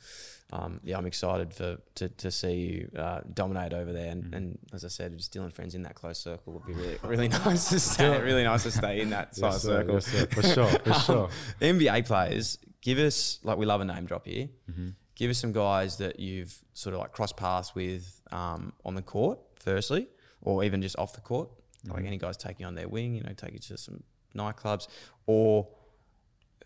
[0.53, 4.09] um, yeah, I'm excited for to, to see you uh, dominate over there.
[4.11, 6.73] And, and as I said, just Dyl & Friends in that close circle would be
[6.73, 8.21] really really nice to stay.
[8.21, 9.79] Really nice to stay in that size Yes, sir.
[9.81, 9.93] circle.
[9.95, 10.33] Yes.
[10.33, 11.29] For sure, for Um, sure.
[11.61, 14.47] NBA players, give us like we love a name drop here.
[14.71, 14.89] Mm-hmm.
[15.15, 19.01] Give us some guys that you've sort of like crossed paths with um, on the
[19.01, 20.07] court, firstly,
[20.41, 21.49] or even just off the court.
[21.85, 22.07] Like Mm-hmm.
[22.07, 24.03] any guys taking on their wing, you know, take you to some
[24.35, 24.87] nightclubs,
[25.25, 25.67] or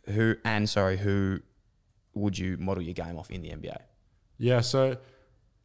[0.05, 1.39] who and sorry, who
[2.13, 3.77] would you model your game off in the NBA?
[4.37, 4.97] Yeah, so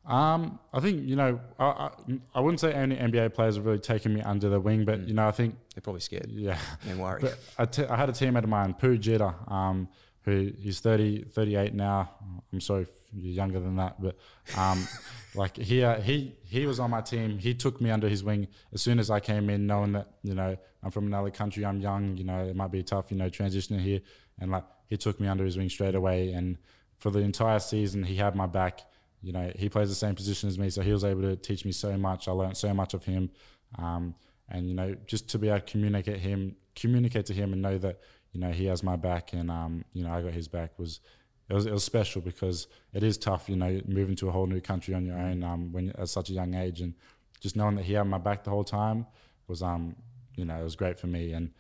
[0.04, 1.90] um, I think you know I, I,
[2.36, 5.14] I wouldn't say any NBA players have really taken me under the wing, but you
[5.14, 6.30] know I think They're probably scared.
[6.30, 6.58] yeah.
[6.86, 7.20] Don't worry.
[7.22, 9.88] But I, t- I had a teammate of mine, Pooh Jeter, um,
[10.22, 12.10] who he's 30, 38 now.
[12.52, 14.16] I'm sorry if you're younger than that, but
[14.56, 14.86] um,
[15.34, 17.38] like he, uh, he he was on my team.
[17.38, 20.34] He took me under his wing as soon as I came in, knowing that you
[20.34, 23.28] know I'm from another country, I'm young, you know it might be tough, you know,
[23.28, 24.00] transitioning here,
[24.38, 26.58] and like he took me under his wing straight away, and
[26.98, 28.82] for the entire season he had my back.
[29.22, 31.64] You know, he plays the same position as me, so he was able to teach
[31.64, 32.28] me so much.
[32.28, 33.30] I learned so much of him,
[33.78, 34.14] um,
[34.48, 37.78] and you know, just to be able to communicate him, communicate to him, and know
[37.78, 38.00] that
[38.32, 41.00] you know he has my back, and um, you know I got his back was
[41.48, 44.46] it was it was special because it is tough, you know, moving to a whole
[44.46, 46.94] new country on your own um, when at such a young age, and
[47.40, 49.06] just knowing that he had my back the whole time
[49.48, 49.96] was um,
[50.36, 51.50] you know, it was great for me, and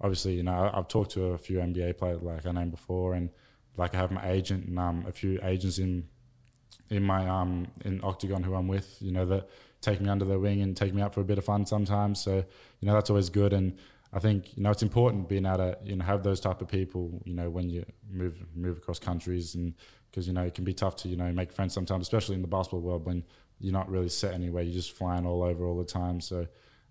[0.00, 3.30] obviously, you know, I've talked to a few NBA players like I named before, and
[3.76, 6.08] like I have my agent and um, a few agents in
[6.90, 9.48] in my um in Octagon who I'm with, you know, that
[9.80, 12.20] take me under their wing and take me out for a bit of fun sometimes.
[12.20, 12.36] So,
[12.80, 13.52] you know, that's always good.
[13.52, 13.76] And
[14.12, 16.68] I think, you know, it's important being able to, you know, have those type of
[16.68, 19.74] people, you know, when you move move across countries and
[20.10, 22.42] because, you know, it can be tough to, you know, make friends sometimes, especially in
[22.42, 23.24] the basketball world when
[23.58, 26.20] you're not really set anywhere, you're just flying all over all the time.
[26.20, 26.46] So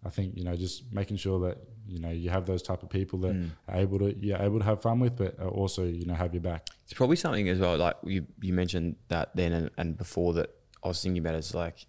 [0.05, 1.57] I think, you know, just making sure that,
[1.87, 3.49] you know, you have those type of people that mm.
[3.67, 6.41] are able to you're able to have fun with, but also, you know, have your
[6.41, 6.67] back.
[6.83, 7.77] It's probably something as well.
[7.77, 10.49] Like you, you mentioned that then and, and before that,
[10.83, 11.85] I was thinking about it, it's like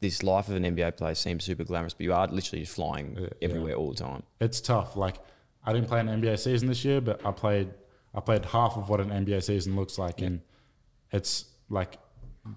[0.00, 3.20] this life of an NBA player seems super glamorous, but you are literally flying uh,
[3.22, 4.22] Yeah, everywhere all the time.
[4.40, 4.96] it's tough.
[4.96, 5.16] Like
[5.64, 7.70] I didn't play an NBA season this year, but I played
[8.14, 10.40] I played half of what an NBA season looks like, and
[11.12, 11.98] it's like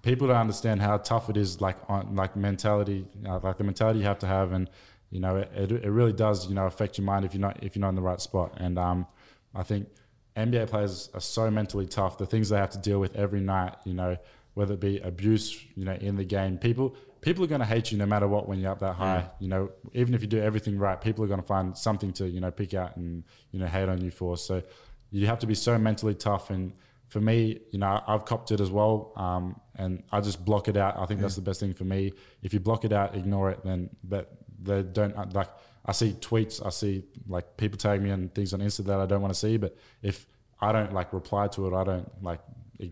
[0.02, 1.62] people don't understand how tough it is.
[1.62, 4.70] Like on like mentality, uh, like the mentality you have to have, and
[5.14, 7.76] you know it, it, really does you know affect your mind if you're not if
[7.76, 8.54] you're not in the right spot.
[8.58, 9.06] And um,
[9.54, 9.88] I think
[10.36, 12.18] NBA players are so mentally tough.
[12.18, 14.18] The things they have to deal with every night, you know,
[14.56, 17.92] whether it be abuse, you know, in the game, people people are going to hate
[17.92, 19.30] you no matter what when you're up that high.
[19.40, 22.28] You know, even if you do everything right, people are going to find something to
[22.28, 24.36] you know pick out and you know hate on you for.
[24.36, 24.64] So
[25.12, 26.50] you have to be so mentally tough.
[26.50, 26.74] And
[27.08, 30.76] for me, you know, I've copped it as well, um, and I just block it
[30.76, 30.98] out.
[30.98, 32.14] I think that's the best thing for me.
[32.42, 34.30] If you block it out, ignore it, then that
[34.64, 35.50] they don't uh, like.
[35.86, 39.06] I see tweets, I see like people tag me and things on Insta that I
[39.06, 39.58] don't want to see.
[39.58, 40.26] But if
[40.62, 42.40] I don't like reply to it, I don't like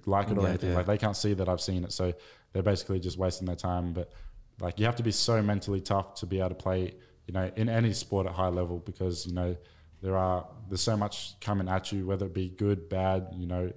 [0.06, 0.70] like it or Yeah, anything.
[0.72, 0.76] yeah.
[0.76, 2.14] Like they can't see that I've seen it, so
[2.52, 3.94] they're basically just wasting their time.
[3.94, 4.12] But
[4.60, 6.94] like you have to be so mentally tough to be able to play,
[7.28, 9.56] you know, in any sport at high level because you know
[10.02, 13.72] there are there's so much coming at you, whether it be good, bad, you know,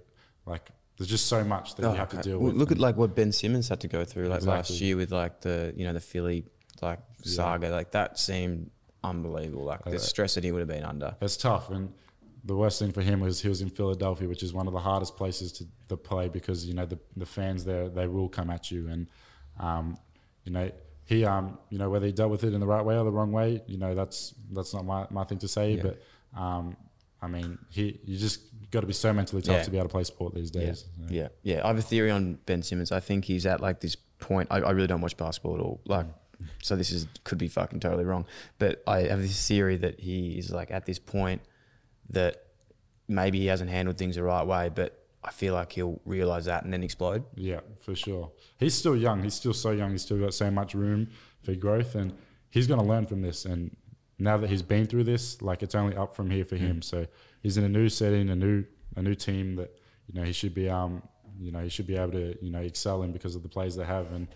[0.44, 2.56] like there's just so much that you have to Oh, deal Well, with.
[2.56, 5.40] Look at like what Ben Simmons had to go through like last year with like
[5.42, 6.44] the you know the Philly
[6.82, 7.70] like saga.
[7.70, 8.70] Like that seemed
[9.02, 9.64] unbelievable.
[9.64, 11.16] Like the stress that he would have been under.
[11.20, 11.92] It's tough, and
[12.44, 14.80] the worst thing for him was he was in Philadelphia, which is one of the
[14.80, 18.50] hardest places to, to play because you know the, the fans there they will come
[18.50, 19.08] at you, and
[19.58, 19.96] um,
[20.44, 20.70] you know
[21.06, 23.10] he um you know whether he dealt with it in the right way or the
[23.12, 25.82] wrong way, you know that's that's not my, my thing to say, Yeah.
[25.82, 26.02] but
[26.40, 26.76] um
[27.22, 29.62] I mean he you just got to be so mentally tough Yeah.
[29.62, 30.60] to be able to play sport these Yeah.
[30.64, 30.84] days.
[31.06, 31.60] So, yeah, yeah.
[31.62, 32.90] I have a theory on Ben Simmons.
[32.90, 34.48] I think he's at like this point.
[34.50, 35.80] I, I really don't watch basketball at all.
[35.84, 36.06] Like,
[36.62, 38.26] so this is could be fucking totally wrong.
[38.58, 41.42] But I have this theory that he is like at this point
[42.10, 42.44] that
[43.08, 46.64] maybe he hasn't handled things the right way, but I feel like he'll realize that
[46.64, 47.24] and then explode.
[47.34, 48.32] Yeah, for sure.
[48.58, 49.22] He's still young.
[49.22, 49.92] He's still so young.
[49.92, 51.08] He's still got so much room
[51.42, 52.12] for growth, and
[52.50, 53.46] he's going to learn from this.
[53.46, 53.74] And
[54.18, 56.82] now that he's been through this, like it's only up from here for him.
[56.82, 57.06] So
[57.42, 58.64] he's in a new setting, a new
[58.96, 59.76] a new team that
[60.06, 61.02] you know he should be um
[61.40, 63.76] you know he should be able to you know excel in because of the plays
[63.76, 64.28] they have and.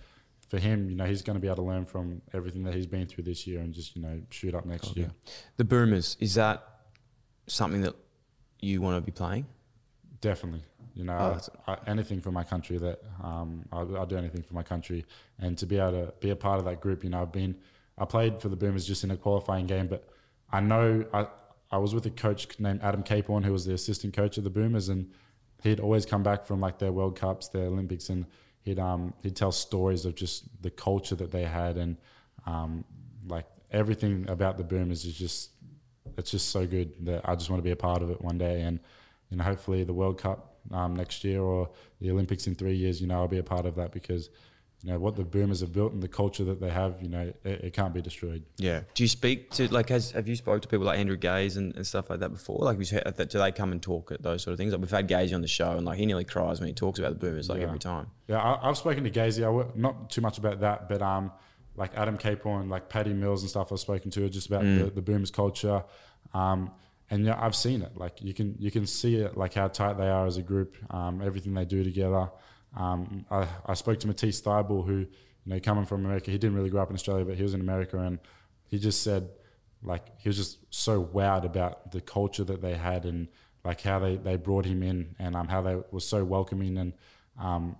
[0.48, 2.86] For him, you know, he's going to be able to learn from everything that he's
[2.86, 5.10] been through this year and just, you know, shoot up next year.
[5.58, 6.66] The Boomers is that
[7.46, 7.94] something that
[8.60, 9.46] you want to be playing?
[10.20, 10.62] Definitely.
[10.94, 14.54] You know, Oh, I, anything for my country that um, I'll, I'll do anything for
[14.54, 15.04] my country,
[15.38, 17.04] and to be able to be a part of that group.
[17.04, 17.54] You know, I've been
[17.96, 20.08] I played for the Boomers just in a qualifying game, but
[20.50, 21.26] I know I
[21.70, 24.50] I was with a coach named Adam Caporn, who was the assistant coach of the
[24.50, 25.12] Boomers, and
[25.62, 28.26] he'd always come back from like their World Cups, their Olympics, and
[28.68, 31.96] he'd um he'd tell stories of just the culture that they had and
[32.46, 32.84] um
[33.26, 35.50] like everything about the Boomers is just
[36.16, 38.38] it's just so good that I just want to be a part of it one
[38.38, 38.78] day and
[39.30, 43.00] you know hopefully the World Cup um, next year or the Olympics in three years
[43.00, 44.30] you know I'll be a part of that because
[44.84, 47.32] you know what the Boomers have built and the culture that they have you know
[47.44, 48.82] it, it can't be destroyed Yeah.
[48.94, 51.74] Do you speak to like has have you spoke to people like Andrew Gaze and,
[51.74, 52.58] and stuff like that before?
[52.60, 54.72] Like, have heard do they come and talk at those sort of things?
[54.72, 56.98] Like we've had Gaze on the show and like he nearly cries when he talks
[57.00, 57.66] about the Boomers like Yeah.
[57.66, 58.06] every time.
[58.28, 59.10] Yeah, I, I've spoken to
[59.48, 61.32] w- not too much about that, but um,
[61.74, 63.72] like Adam Caporn, like Patty Mills and stuff.
[63.72, 64.84] I've spoken to just about Mm.
[64.84, 65.82] the, the Boomers culture,
[66.34, 66.70] um,
[67.10, 67.96] and yeah, I've seen it.
[67.96, 70.76] Like you can you can see it, like how tight they are as a group,
[70.94, 72.30] um, everything they do together.
[72.76, 75.06] Um, I, I spoke to Matisse Thybulle, who you
[75.46, 77.60] know coming from America, he didn't really grow up in Australia, but he was in
[77.60, 78.18] America, and
[78.66, 79.28] he just said
[79.82, 83.28] like he was just so wowed about the culture that they had and
[83.64, 86.92] like how they, they brought him in and um, how they were so welcoming and
[87.40, 87.76] um,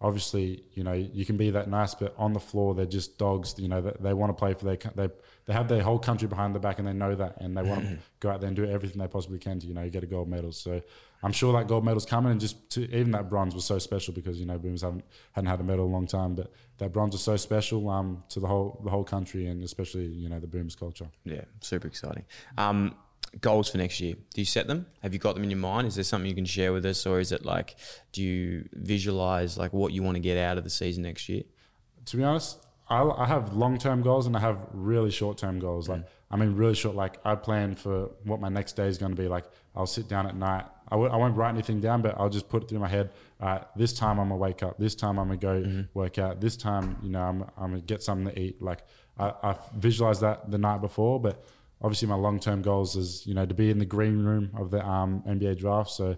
[0.00, 3.54] obviously you know you can be that nice but on the floor they're just dogs
[3.58, 5.10] you know they, they want to play for their
[5.50, 7.82] they have their whole country behind their back and they know that and they want
[7.82, 10.06] to go out there and do everything they possibly can to you know get a
[10.06, 10.80] gold medal so
[11.24, 14.14] I'm sure that gold medal's coming and just to, even that bronze was so special
[14.14, 16.92] because you know Boomers haven't hadn't had a medal in a long time but that
[16.92, 20.38] bronze was so special um, to the whole the whole country and especially you know
[20.38, 22.24] the Boomers culture Yeah, super exciting.
[22.56, 22.94] Um,
[23.40, 24.14] goals for next year.
[24.14, 24.86] Do you set them?
[25.02, 25.88] Have you got them in your mind?
[25.88, 27.76] Is there something you can share with us, or is it like,
[28.12, 31.42] do you visualize like what you want to get out of the season next year?
[32.06, 32.58] to be honest,
[32.90, 35.88] I, I have long term goals and I have really short term goals.
[35.88, 36.96] Like, I mean, really short.
[36.96, 39.28] Like, I plan for what my next day is going to be.
[39.28, 40.64] Like, I'll sit down at night.
[40.88, 43.10] I w- I won't write anything down, but I'll just put it through my head.
[43.40, 44.76] All right, this time I'm gonna wake up.
[44.78, 46.40] This time I'm gonna go work out.
[46.40, 48.60] This time, you know, I'm, I'm gonna get something to eat.
[48.60, 48.80] Like,
[49.16, 51.44] I, I visualized that the night before, but
[51.82, 54.70] obviously my long term goals is you know to be in the green room of
[54.70, 55.90] the um, NBA draft.
[55.90, 56.16] So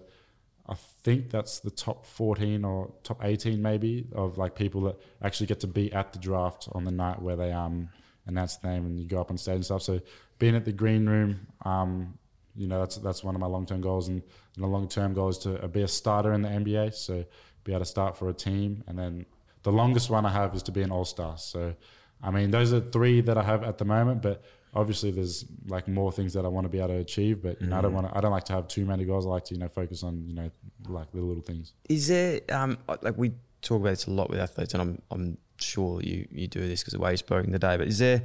[0.67, 5.47] I think that's the top 14 or top 18 maybe of like people that actually
[5.47, 7.89] get to be at the draft on the night where they um
[8.27, 9.81] announce the name and you go up on stage and stuff.
[9.81, 9.99] So
[10.39, 12.17] being at the green room, um,
[12.55, 14.21] you know, that's that's one of my long term goals, and,
[14.55, 16.93] and the long term goal is to uh, be a starter in the NBA.
[16.93, 17.25] So
[17.63, 19.25] be able to start for a team, and then
[19.63, 21.37] the longest one I have is to be an All Star.
[21.37, 21.73] So
[22.21, 24.43] I mean, those are three that I have at the moment, but
[24.75, 27.41] obviously there's like more things that I want to be able to achieve.
[27.41, 28.17] But you know, I don't want to.
[28.17, 29.25] I don't like to have too many goals.
[29.25, 30.49] I like to you know focus on you know
[30.87, 31.73] like the little things.
[31.89, 35.37] Is there um like we talk about this a lot with athletes, and I'm I'm
[35.57, 37.77] sure you you do this because the way you've spoken today.
[37.77, 38.21] But is there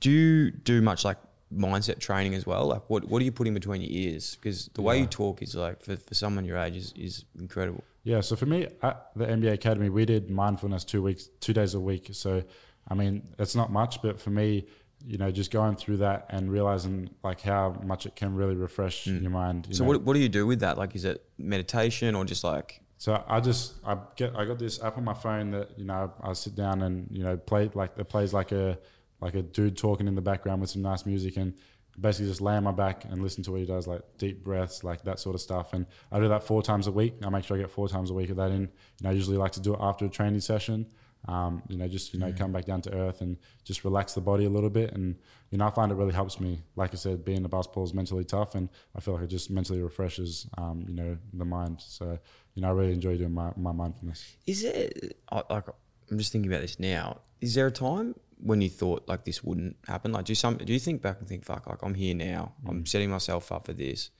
[0.00, 1.18] do you do much like
[1.52, 2.66] mindset training as well?
[2.66, 4.36] Like what what are you putting between your ears?
[4.36, 7.84] Because the way you talk is like for, for someone your age is, is incredible.
[8.06, 11.74] Yeah, so for me at the NBA Academy, we did mindfulness two weeks, two days
[11.74, 12.10] a week.
[12.12, 12.44] So,
[12.86, 14.66] I mean, it's not much, but for me,
[15.04, 19.04] you know, just going through that and realizing like how much it can really refresh
[19.04, 19.18] hmm.
[19.18, 19.66] your mind.
[19.68, 19.90] you So know.
[19.90, 20.78] what what do you do with that?
[20.78, 24.82] Like is it meditation or just like So I just I get I got this
[24.82, 27.92] app on my phone that you know I sit down and you know play like
[27.98, 28.78] it plays like a
[29.20, 31.54] like a dude talking in the background with some nice music and
[31.98, 34.84] basically just lay on my back and listen to what he does like deep breaths
[34.84, 37.14] like that sort of stuff and I do that four times a week.
[37.24, 38.62] I make sure I get four times a week of that in.
[38.62, 38.68] You
[39.02, 40.86] know I usually like to do it after a training session.
[41.28, 44.20] Um, you know just you know come back down to earth and just relax the
[44.20, 45.16] body a little bit and
[45.50, 46.62] you know I find it really helps me.
[46.76, 49.50] Like I said, being a basketball is mentally tough and I feel like it just
[49.50, 51.82] mentally refreshes um, you know the mind.
[51.86, 52.18] So
[52.54, 54.36] you know I really enjoy doing my, my mindfulness.
[54.46, 55.64] Is it like
[56.10, 57.20] I'm just thinking about this now.
[57.40, 60.12] Is there a time when you thought like this wouldn't happen?
[60.12, 62.52] Like do some do you think back and think fuck like I'm here now.
[62.66, 64.10] I'm setting myself up for this.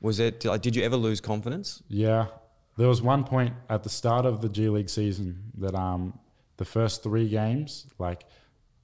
[0.00, 1.82] Was it like did you ever lose confidence?
[1.88, 2.26] Yeah,
[2.76, 6.18] there was one point at the start of the G League season that um
[6.56, 8.24] the first three games, like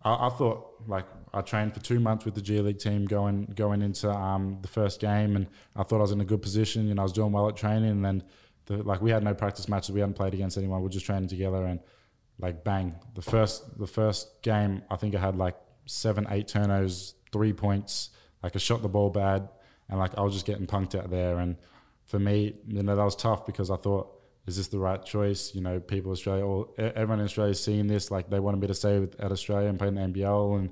[0.03, 3.47] I, I thought like I trained for two months with the G League team going
[3.55, 5.47] going into um the first game, and
[5.77, 6.89] I thought I was in a good position.
[6.89, 8.23] You know, I was doing well at training, and then
[8.67, 11.07] the, like we had no practice matches, we hadn't played against anyone, we are just
[11.07, 11.81] training together, and
[12.39, 15.57] like bang, the first the first game, I think I had like
[15.87, 18.11] seven, eight turnovers, three points,
[18.43, 19.49] like I shot the ball bad,
[19.89, 21.57] and like I was just getting punked out there, and
[22.05, 25.55] for me, you know, that was tough because I thought, is this the right choice?
[25.55, 28.61] You know, people in Australia, or everyone in Australia is seeing this, like they wanted
[28.61, 30.71] me to stay with, at Australia and play in the NBL, and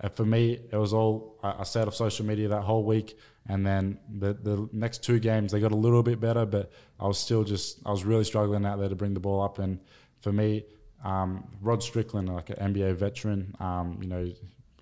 [0.00, 3.18] uh, for me, it was all I, I stayed off social media that whole week,
[3.48, 7.06] and then the the next two games they got a little bit better, but I
[7.06, 9.80] was still just I was really struggling out there to bring the ball up, and
[10.20, 10.64] for me,
[11.04, 14.32] um, Rod Strickland, like an NBA veteran, um, you know,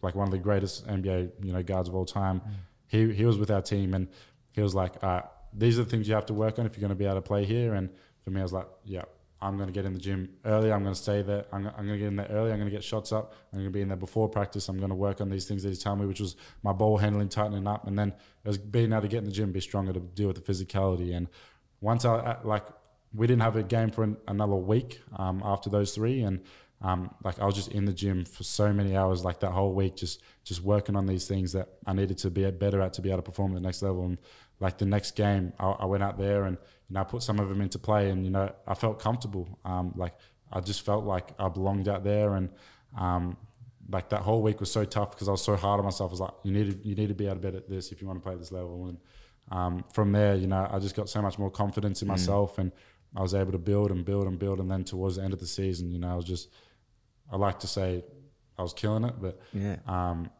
[0.03, 2.43] like one of the greatest NBA you know guards of all time,
[2.87, 4.09] he he was with our team, and
[4.53, 5.22] he was like, uh,
[5.55, 7.14] these are the things you have to work on if you're going to be able
[7.14, 7.89] to play here, and
[8.27, 9.03] for me, I was like, yeah,
[9.41, 10.72] I'm going to get in the gym early.
[10.72, 11.45] I'm going to stay there.
[11.53, 12.51] I'm, I'm going to get in there early.
[12.51, 13.35] I'm going to get shots up.
[13.53, 14.68] I'm going to be in there before practice.
[14.68, 16.99] I'm going to work on these things that he's telling me, which was my ball
[16.99, 18.12] handling, tightening up, and then
[18.45, 21.16] was being able to get in the gym, be stronger to deal with the physicality.
[21.16, 21.29] And
[21.81, 22.66] once I like,
[23.14, 26.41] we didn't have a game for an, another week um, after those three, and
[26.83, 29.72] um, like I was just in the gym for so many hours, like that whole
[29.72, 33.03] week, just just working on these things that I needed to be better at to
[33.03, 34.05] be able to perform at the next level.
[34.05, 34.18] And
[34.61, 36.59] like the next game, I, I went out there and
[36.89, 39.59] you know I put some of them into play, and you know I felt comfortable.
[39.64, 40.14] Um, like
[40.53, 42.49] I just felt like I belonged out there, and
[42.99, 43.37] um,
[43.91, 46.11] like that whole week was so tough because I was so hard on myself.
[46.11, 47.93] I was like, you need to you need to be able to bet at this
[47.93, 48.87] if you want to play at this level.
[48.89, 48.99] And
[49.51, 52.12] um, from there, you know, I just got so much more confidence in Mm.
[52.12, 52.72] myself, and
[53.16, 54.61] I was able to build and build and build.
[54.61, 56.49] And then towards the end of the season, you know, I was just
[57.32, 58.05] I like to say
[58.59, 59.76] I was killing it, but Yeah.
[59.87, 60.30] um,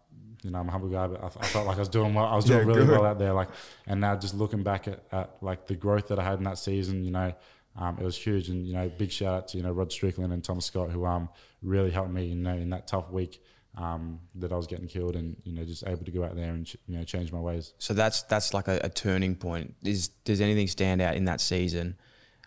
[0.47, 2.25] you know, I'm a humble guy, but I, I felt like I was doing well.
[2.25, 2.91] I was Yeah, doing really good.
[2.91, 3.33] well out there.
[3.33, 3.49] Like,
[3.87, 6.59] and now just looking back at, at like the growth that I had in that
[6.59, 7.35] season, you know,
[7.79, 8.49] um, it was huge.
[8.49, 11.05] And you know, big shout out to you know Rod Strickland and Thomas Scott who
[11.05, 11.29] um
[11.63, 13.43] really helped me, you know, in that tough week
[13.77, 16.49] um, that I was getting killed, and you know, just able to go out there
[16.55, 17.75] and ch- you know change my ways.
[17.79, 19.75] So that's that's like a, a turning point.
[19.83, 21.97] Is does anything stand out in that season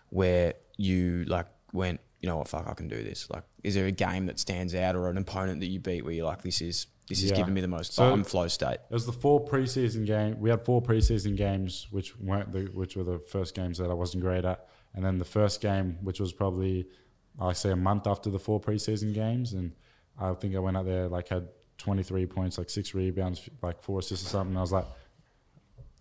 [0.08, 3.28] where you like went, you know what, fuck, I can do this?
[3.30, 6.12] Like, is there a game that stands out or an opponent that you beat where
[6.12, 7.36] you're like, this is this is Yeah.
[7.36, 8.78] giving me the most So- I'm flow state?
[8.88, 10.40] It was the four preseason game.
[10.40, 13.94] We had four preseason games, which weren't the which were the first games that I
[13.94, 16.86] wasn't great at, and then the first game, which was probably
[17.38, 19.72] I say a month after the four preseason games, and
[20.18, 21.48] I think I went out there like had
[21.78, 24.50] 23 points, like six rebounds, like four assists or something.
[24.52, 24.86] And I was like,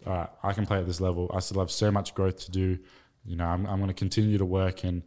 [0.06, 1.30] all right, I can play at this level.
[1.34, 2.80] I still have so much growth to do.
[3.26, 4.84] You know, I'm, I'm going to continue to work.
[4.84, 5.04] And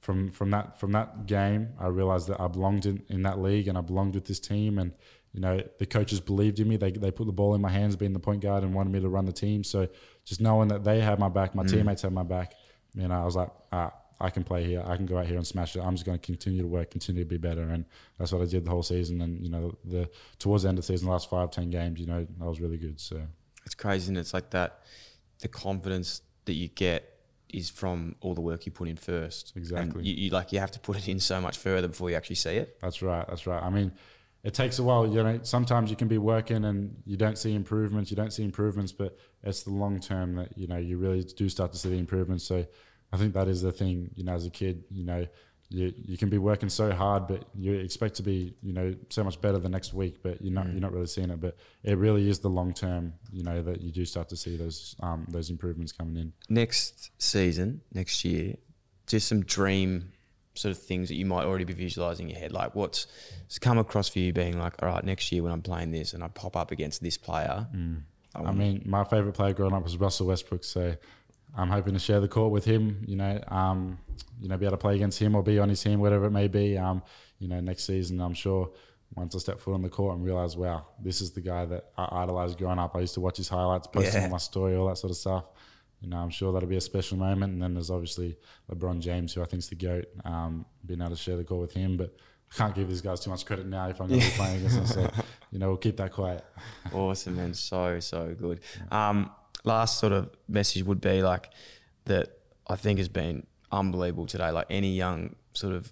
[0.00, 3.68] from from that from that game, I realized that I belonged in, in that league
[3.68, 4.78] and I belonged with this team.
[4.78, 4.92] And
[5.34, 6.76] you know, the coaches believed in me.
[6.76, 9.00] They they put the ball in my hands, being the point guard, and wanted me
[9.00, 9.64] to run the team.
[9.64, 9.88] So
[10.24, 11.70] just knowing that they had my back, my Mm.
[11.70, 12.54] teammates had my back,
[12.94, 14.82] you know, I was like, ah, I can play here.
[14.86, 15.80] I can go out here and smash it.
[15.80, 17.84] I'm just going to continue to work, continue to be better, and
[18.16, 19.20] that's what I did the whole season.
[19.20, 20.08] And you know, the
[20.38, 22.60] towards the end of the season, the last five, ten games, you know, I was
[22.60, 23.00] really good.
[23.00, 23.20] So.
[23.66, 24.80] It's crazy, and it's like that.
[25.40, 27.10] The confidence that you get
[27.52, 29.52] is from all the work you put in first.
[29.56, 30.04] Exactly.
[30.04, 32.36] you, you like you have to put it in so much further before you actually
[32.36, 32.78] see it.
[32.80, 33.26] That's right.
[33.28, 33.62] That's right.
[33.62, 33.92] I mean,
[34.44, 35.06] it takes a while.
[35.06, 38.10] You know, sometimes you can be working and you don't see improvements.
[38.10, 41.48] You don't see improvements, but it's the long term that you know you really do
[41.48, 42.44] start to see the improvements.
[42.44, 42.64] So,
[43.12, 44.10] I think that is the thing.
[44.14, 45.26] You know, as a kid, you know,
[45.70, 49.24] you you can be working so hard, but you expect to be you know so
[49.24, 51.40] much better the next week, but you're not you're not really seeing it.
[51.40, 53.14] But it really is the long term.
[53.32, 56.32] You know that you do start to see those um, those improvements coming in.
[56.50, 58.56] Next season, next year,
[59.06, 60.12] just some dream
[60.54, 62.52] sort of things that you might already be visualizing in your head.
[62.52, 63.06] Like what's
[63.46, 66.12] it's come across for you being like, all right, next year when I'm playing this
[66.14, 67.66] and I pop up against this player.
[68.36, 70.96] I want- mean, my favorite player growing up was Russell Westbrook, so
[71.56, 73.04] I'm hoping to share the court with him.
[73.06, 73.98] You know, um,
[74.40, 76.30] you know, be able to play against him or be on his team, whatever it
[76.32, 76.76] may be.
[76.78, 77.02] Um,
[77.38, 78.70] you know, next season, I'm sure
[79.14, 81.90] once I step foot on the court and realize, wow, this is the guy that
[81.96, 82.96] I idolized growing up.
[82.96, 84.24] I used to watch his highlights, post them Yeah.
[84.26, 85.44] on my story, all that sort of stuff.
[86.04, 87.54] You know, I'm sure that'll be a special moment.
[87.54, 88.36] And then there's obviously
[88.70, 90.04] LeBron James, who I think's the goat.
[90.24, 92.14] Um, being able to share the court with him, but
[92.52, 94.56] I can't give these guys too much credit now if I'm going to be playing
[94.58, 94.86] against them.
[94.86, 96.44] So, you know, we'll keep that quiet.
[96.92, 97.54] Awesome, man.
[97.54, 98.60] So, so good.
[98.90, 99.30] Um,
[99.64, 101.48] last sort of message would be like
[102.04, 102.28] that
[102.66, 104.50] I think has been unbelievable today.
[104.50, 105.90] Like any young sort of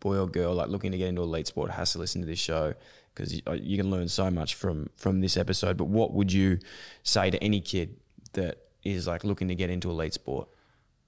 [0.00, 2.38] boy or girl like looking to get into elite sport has to listen to this
[2.38, 2.74] show
[3.14, 5.78] because you, uh, you can learn so much from from this episode.
[5.78, 6.58] But what would you
[7.02, 7.96] say to any kid
[8.34, 10.48] that is like looking to get into elite sport?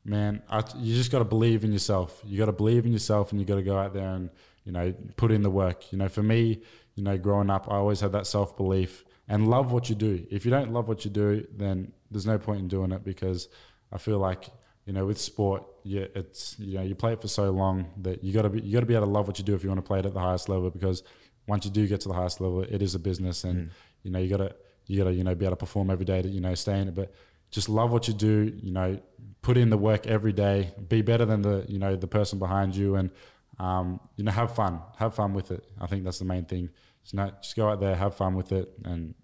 [0.07, 2.23] man, I, you just got to believe in yourself.
[2.25, 4.31] You got to believe in yourself, and you got to go out there and
[4.65, 5.93] you know put in the work.
[5.93, 6.63] You know, for me,
[6.95, 10.25] you know, growing up, I always had that self belief and love what you do.
[10.31, 13.49] If you don't love what you do, then there's no point in doing it because
[13.93, 14.49] I feel like
[14.87, 18.23] you know with sport, yeah, it's you know you play it for so long that
[18.23, 19.63] you got to be you got to be able to love what you do if
[19.63, 21.03] you want to play it at the highest level because
[21.49, 23.71] once you do get to the highest level, it is a business, and mm.
[24.03, 24.55] you know you got to
[24.87, 26.79] you got to you know be able to perform every day to you know stay
[26.79, 27.13] in it, but
[27.51, 28.99] just love what you do you know
[29.43, 32.75] put in the work every day be better than the you know the person behind
[32.75, 33.11] you and
[33.59, 36.69] um, you know have fun have fun with it i think that's the main thing
[37.03, 39.15] just, not, just go out there have fun with it and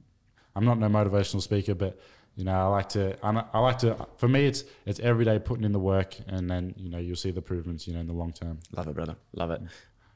[0.56, 1.98] i'm not no motivational speaker but
[2.34, 5.38] you know i like to I, I like to for me it's it's every day
[5.38, 8.06] putting in the work and then you know you'll see the improvements you know in
[8.06, 9.16] the long term Love it, brother.
[9.34, 9.62] Love it.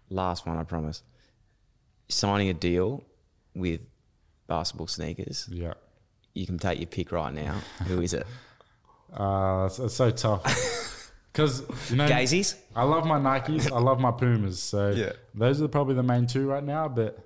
[0.09, 1.02] Last one, I promise.
[2.09, 3.04] Signing a deal
[3.54, 3.80] with
[4.46, 5.48] basketball sneakers.
[5.50, 5.74] Yeah.
[6.37, 7.55] You can take your pick right now.
[7.87, 8.26] Who is it?
[9.16, 10.45] Uh, it's, it's so tough.
[11.32, 12.55] Because, you know, Gazeys?
[12.74, 14.59] I love my Nikes, I love my Pumas.
[14.59, 15.12] So Yeah.
[15.34, 16.89] those are probably the main two right now.
[16.89, 17.18] But,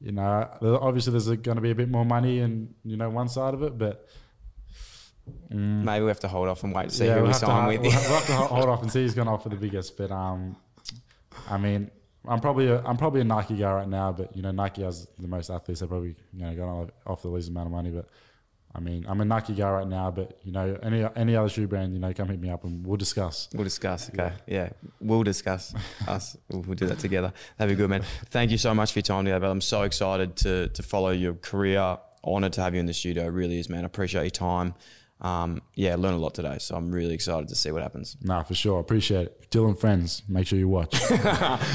[0.00, 0.48] you know,
[0.80, 3.62] obviously there's going to be a bit more money in, you know, one side of
[3.62, 3.76] it.
[3.76, 4.08] But
[5.50, 7.50] Maybe we have to hold off and wait to see yeah, who we'll have, sign
[7.50, 7.80] hold- with.
[7.82, 9.96] we'll, have, we'll have to hold off and see who's going to offer the biggest.
[9.98, 10.56] But, um,
[11.48, 11.90] I mean,
[12.26, 15.06] I'm probably a, I'm probably a Nike guy right now, but you know Nike has
[15.18, 15.80] the most athletes.
[15.80, 17.90] They probably you know going off the least amount of money.
[17.90, 18.06] But
[18.74, 20.10] I mean, I'm a Nike guy right now.
[20.10, 22.86] But you know, any any other shoe brand, you know, come hit me up and
[22.86, 23.48] we'll discuss.
[23.54, 24.10] We'll discuss.
[24.10, 24.32] Okay.
[24.46, 24.70] Yeah.
[25.00, 25.74] We'll discuss
[26.06, 26.36] us.
[26.50, 27.32] We'll, we'll do that together.
[27.56, 28.04] That'd be good, man.
[28.26, 31.10] Thank you so much for your time today, but I'm so excited to to follow
[31.10, 31.98] your career.
[32.24, 33.24] Honoured to have you in the studio.
[33.24, 33.84] It really is, man.
[33.84, 34.74] I appreciate your time.
[35.20, 38.16] Um, yeah, learn a lot today, so I'm really excited to see what happens.
[38.22, 39.50] Nah, for sure, appreciate it.
[39.50, 40.94] Dyl & Friends, make sure you watch.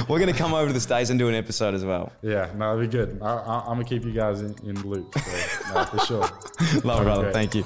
[0.08, 2.14] We're gonna come over to the states and do an episode as well.
[2.22, 3.20] yeah, no, that'd be good.
[3.22, 5.14] I, I, I'm gonna keep you guys in, in the loop.
[5.20, 6.20] So, nah, for sure.
[6.84, 7.22] Love it, brother.
[7.24, 7.34] great.
[7.34, 7.66] Thank you.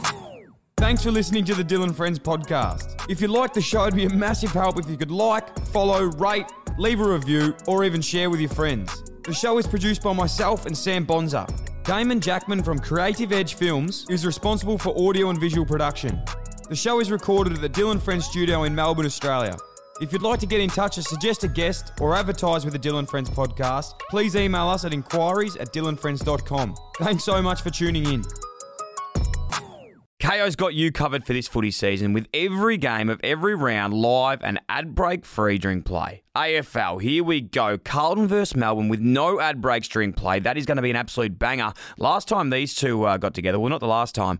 [0.78, 3.04] Thanks for listening to the Dyl & Friends podcast.
[3.10, 6.04] If you like the show, it'd be a massive help if you could like, follow,
[6.04, 6.46] rate,
[6.78, 9.04] leave a review, or even share with your friends.
[9.24, 11.46] The show is produced by myself and Sam Bonser.
[11.88, 16.22] Damon Jackman from Creative Edge Films is responsible for audio and visual production.
[16.68, 19.56] The show is recorded at the Dyl & Friends studio in Melbourne, Australia.
[20.02, 22.78] If you'd like to get in touch or suggest a guest or advertise with the
[22.78, 26.76] Dyl & Friends podcast, please email us at inquiries at dylandfriends.com.
[26.98, 28.22] Thanks so much for tuning in.
[30.20, 34.42] Kayo's got you covered for this footy season with every game of every round live
[34.42, 36.24] and ad break free during play.
[36.36, 37.78] AFL, here we go.
[37.78, 40.40] Carlton versus Melbourne with no ad breaks during play.
[40.40, 41.72] That is going to be an absolute banger.
[42.00, 44.40] Last time these two uh, got together, well, not the last time.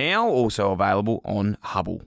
[0.01, 2.01] Now also available on Hubbl.